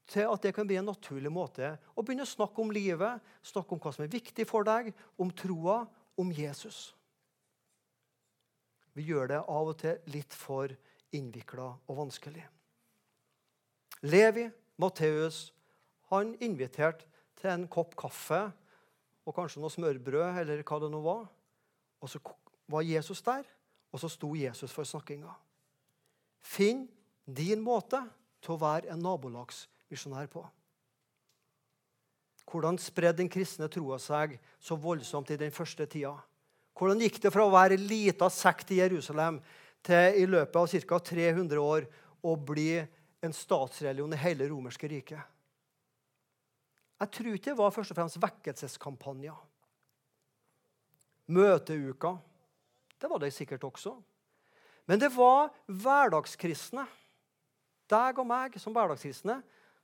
til 0.05 0.29
at 0.29 0.43
det 0.45 0.51
kan 0.53 0.67
bli 0.69 0.77
en 0.77 0.85
naturlig 0.85 1.31
måte 1.33 1.71
å 1.97 2.03
begynne 2.05 2.27
å 2.27 2.29
snakke 2.29 2.61
om 2.61 2.73
livet, 2.73 3.23
snakke 3.41 3.73
om 3.73 3.81
hva 3.81 3.93
som 3.95 4.05
er 4.05 4.11
viktig 4.13 4.45
for 4.45 4.67
deg, 4.67 4.91
om 5.17 5.31
troa, 5.33 5.79
om 6.21 6.29
Jesus. 6.29 6.91
Vi 8.93 9.07
gjør 9.09 9.31
det 9.33 9.39
av 9.41 9.71
og 9.71 9.79
til 9.81 9.97
litt 10.13 10.35
for 10.37 10.69
innvikla 11.15 11.71
og 11.89 11.97
vanskelig. 11.97 12.45
Levi, 14.05 14.45
Matteus, 14.77 15.49
han 16.11 16.35
inviterte 16.43 17.07
til 17.39 17.51
en 17.51 17.65
kopp 17.71 17.97
kaffe 17.97 18.43
og 19.25 19.35
kanskje 19.35 19.61
noe 19.61 19.73
smørbrød, 19.73 20.41
eller 20.41 20.61
hva 20.61 20.79
det 20.81 20.91
nå 20.93 21.01
var. 21.03 21.25
Og 22.01 22.11
så 22.11 22.21
var 22.71 22.85
Jesus 22.85 23.21
der, 23.25 23.45
og 23.91 24.01
så 24.01 24.09
sto 24.11 24.33
Jesus 24.37 24.73
for 24.73 24.87
snakkinga. 24.87 25.31
Finn 26.45 26.85
din 27.25 27.63
måte 27.65 28.03
til 28.43 28.53
å 28.55 28.61
være 28.61 28.93
en 28.93 29.01
nabolagsminister 29.01 30.29
på. 30.29 30.43
Hvordan 32.45 32.77
spredde 32.77 33.23
den 33.23 33.31
kristne 33.31 33.69
troa 33.71 33.97
seg 34.01 34.35
så 34.61 34.77
voldsomt 34.77 35.31
i 35.33 35.39
den 35.39 35.53
første 35.53 35.87
tida? 35.89 36.13
Hvordan 36.77 37.01
gikk 37.01 37.21
det 37.23 37.31
fra 37.33 37.45
å 37.47 37.53
være 37.53 37.77
en 37.79 37.87
lita 37.89 38.29
sekt 38.29 38.73
i 38.75 38.81
Jerusalem 38.81 39.39
til 39.85 40.19
i 40.21 40.25
løpet 40.29 40.59
av 40.59 40.89
ca. 40.89 40.99
300 41.09 41.61
år 41.61 41.87
å 42.21 42.35
bli 42.37 42.75
en 43.25 43.33
statsreligion 43.33 44.13
i 44.13 44.21
hele 44.21 44.49
romerske 44.51 44.89
riket? 44.91 45.34
Jeg 46.99 47.11
tror 47.11 47.37
det 47.43 47.57
var 47.57 47.73
først 47.75 47.91
og 47.91 47.97
fremst 47.99 48.21
vekkelseskampanjer. 48.23 49.37
Møteuka. 51.27 52.15
Det 53.01 53.09
var 53.09 53.19
det 53.19 53.33
sikkert 53.33 53.65
også. 53.67 53.95
Men 54.85 55.01
det 55.01 55.09
var 55.15 55.49
hverdagskristne, 55.65 56.85
deg 57.89 58.19
og 58.21 58.27
meg 58.29 58.55
som 58.61 58.73
hverdagskristne, 58.73 59.39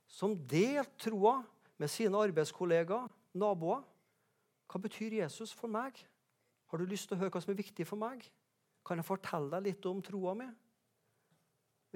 som 0.06 0.36
delte 0.48 1.08
troa 1.08 1.40
med 1.78 1.90
sine 1.90 2.18
arbeidskollegaer, 2.22 3.10
naboer. 3.34 3.82
Hva 4.70 4.80
betyr 4.80 5.18
Jesus 5.18 5.52
for 5.52 5.68
meg? 5.68 5.98
Har 6.70 6.80
du 6.80 6.88
lyst 6.88 7.10
til 7.10 7.18
å 7.18 7.20
høre 7.20 7.34
hva 7.34 7.42
som 7.42 7.52
er 7.52 7.60
viktig 7.60 7.84
for 7.88 8.00
meg? 8.00 8.22
Kan 8.86 9.02
jeg 9.02 9.06
fortelle 9.06 9.50
deg 9.52 9.68
litt 9.68 9.88
om 9.90 10.00
troa 10.04 10.32
mi? 10.38 10.46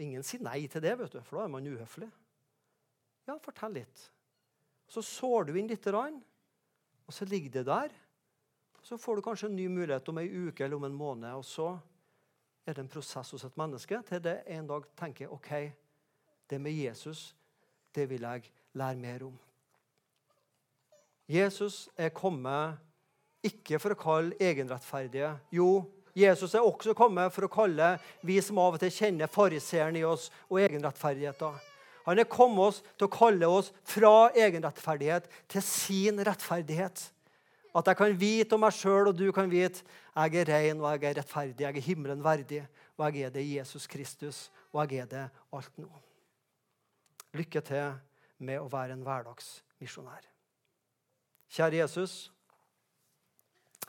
Ingen 0.03 0.27
sier 0.27 0.43
nei 0.45 0.67
til 0.69 0.83
det, 0.85 0.93
vet 0.99 1.15
du, 1.15 1.23
for 1.25 1.39
da 1.39 1.47
er 1.47 1.55
man 1.55 1.67
uhøflig. 1.71 2.11
Ja, 3.27 3.39
fortell 3.43 3.79
litt. 3.79 4.03
Så 4.88 5.03
sår 5.03 5.49
du 5.49 5.57
inn 5.59 5.68
litt, 5.70 5.87
og 5.87 7.14
så 7.14 7.25
ligger 7.25 7.51
det 7.51 7.66
der. 7.66 7.94
Så 8.83 8.99
får 8.99 9.16
du 9.16 9.22
kanskje 9.22 9.49
en 9.49 9.57
ny 9.57 9.66
mulighet 9.68 10.09
om 10.09 10.18
ei 10.22 10.29
uke 10.31 10.64
eller 10.64 10.77
om 10.77 10.85
en 10.87 10.94
måned. 10.94 11.33
Og 11.35 11.44
så 11.44 11.72
er 12.66 12.75
det 12.75 12.85
en 12.85 12.90
prosess 12.90 13.33
hos 13.35 13.44
et 13.44 13.59
menneske 13.59 13.99
til 14.07 14.22
det 14.22 14.37
en 14.46 14.66
dag 14.66 14.87
tenker 14.99 15.33
OK, 15.35 15.51
det 16.46 16.61
med 16.62 16.72
Jesus 16.72 17.33
det 17.96 18.11
vil 18.11 18.22
jeg 18.22 18.51
lære 18.77 19.01
mer 19.01 19.22
om. 19.25 19.37
Jesus 21.29 21.88
er 21.96 22.12
kommet 22.14 22.77
ikke 23.46 23.81
for 23.83 23.94
å 23.94 23.99
kalle 23.99 24.37
egenrettferdige. 24.42 25.33
Jo, 25.51 25.87
Jesus 26.16 26.55
er 26.55 26.66
også 26.66 26.94
kommet 26.94 27.33
for 27.35 27.46
å 27.46 27.53
kalle 27.53 27.96
vi 28.27 28.37
som 28.44 28.61
av 28.62 28.77
og 28.77 28.83
til 28.83 28.92
kjenner 28.94 29.31
fariseeren 29.31 29.99
i 29.99 30.05
oss 30.07 30.29
og 30.51 30.61
egenrettferdigheten. 30.62 31.59
Han 32.07 32.23
er 32.23 32.29
kommet 32.31 32.71
oss 32.71 32.81
til 32.95 33.09
å 33.09 33.12
kalle 33.12 33.49
oss 33.51 33.73
fra 33.87 34.31
egenrettferdighet 34.38 35.27
til 35.51 35.64
sin 35.64 36.23
rettferdighet. 36.23 37.03
At 37.77 37.90
jeg 37.90 37.99
kan 37.99 38.14
vite 38.16 38.57
om 38.57 38.62
meg 38.64 38.73
sjøl, 38.73 39.11
og 39.11 39.16
du 39.19 39.27
kan 39.37 39.51
vite 39.53 39.83
jeg 40.16 40.38
er 40.40 40.49
ren 40.49 40.81
og 40.81 40.95
jeg 40.95 41.11
er 41.11 41.19
rettferdig. 41.19 41.66
Jeg 41.66 41.77
er 41.77 41.85
himmelen 41.85 42.23
verdig, 42.25 42.62
og 42.97 43.11
jeg 43.11 43.27
er 43.27 43.35
det 43.35 43.45
Jesus 43.45 43.85
Kristus, 43.90 44.47
og 44.73 44.87
jeg 44.87 45.05
er 45.05 45.11
det 45.11 45.25
alt 45.53 45.83
nå. 45.83 45.90
Lykke 47.37 47.61
til 47.66 47.99
med 48.38 48.62
å 48.62 48.71
være 48.73 48.97
en 48.97 49.05
hverdagsmisjonær. 49.05 50.25
Kjære 51.53 51.83
Jesus, 51.83 52.14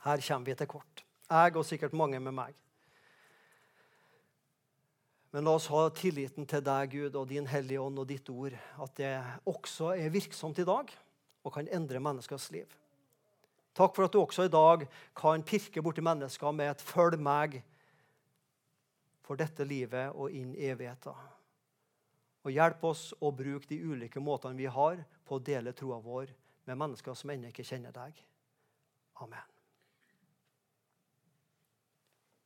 her 0.03 0.23
kommer 0.27 0.49
vi 0.49 0.55
til 0.57 0.69
kort. 0.73 1.03
Jeg 1.29 1.55
og 1.55 1.65
sikkert 1.67 1.95
mange 1.95 2.19
med 2.19 2.35
meg. 2.35 2.66
Men 5.37 5.45
la 5.45 5.51
oss 5.53 5.67
ha 5.69 5.83
tilliten 5.93 6.47
til 6.49 6.63
deg, 6.65 6.95
Gud, 6.95 7.13
og 7.13 7.27
din 7.29 7.45
Hellige 7.45 7.77
Ånd 7.77 7.99
og 8.01 8.07
ditt 8.09 8.25
ord, 8.33 8.55
at 8.57 8.93
det 8.97 9.11
også 9.45 9.91
er 9.93 10.09
virksomt 10.09 10.57
i 10.57 10.63
dag 10.65 10.89
og 11.45 11.51
kan 11.53 11.67
endre 11.69 11.99
menneskers 12.01 12.47
liv. 12.55 12.71
Takk 13.77 13.93
for 13.93 14.07
at 14.07 14.15
du 14.15 14.17
også 14.17 14.47
i 14.47 14.49
dag 14.49 14.87
kan 15.13 15.43
pirke 15.45 15.83
borti 15.85 16.01
mennesker 16.01 16.55
med 16.57 16.71
et 16.71 16.81
'følg 16.81 17.21
meg' 17.21 17.61
for 19.21 19.35
dette 19.35 19.63
livet 19.63 20.09
og 20.15 20.31
inn 20.31 20.55
i 20.55 20.71
evigheten. 20.73 21.13
Og 22.43 22.51
hjelp 22.51 22.83
oss 22.83 23.13
å 23.21 23.29
bruke 23.29 23.69
de 23.69 23.77
ulike 23.77 24.19
måtene 24.19 24.57
vi 24.57 24.65
har 24.65 25.05
på 25.23 25.35
å 25.35 25.43
dele 25.43 25.71
troa 25.71 25.99
vår 26.01 26.33
med 26.65 26.77
mennesker 26.77 27.13
som 27.13 27.29
ennå 27.29 27.53
ikke 27.53 27.63
kjenner 27.63 27.91
deg. 27.91 28.25
Amen. 29.21 29.56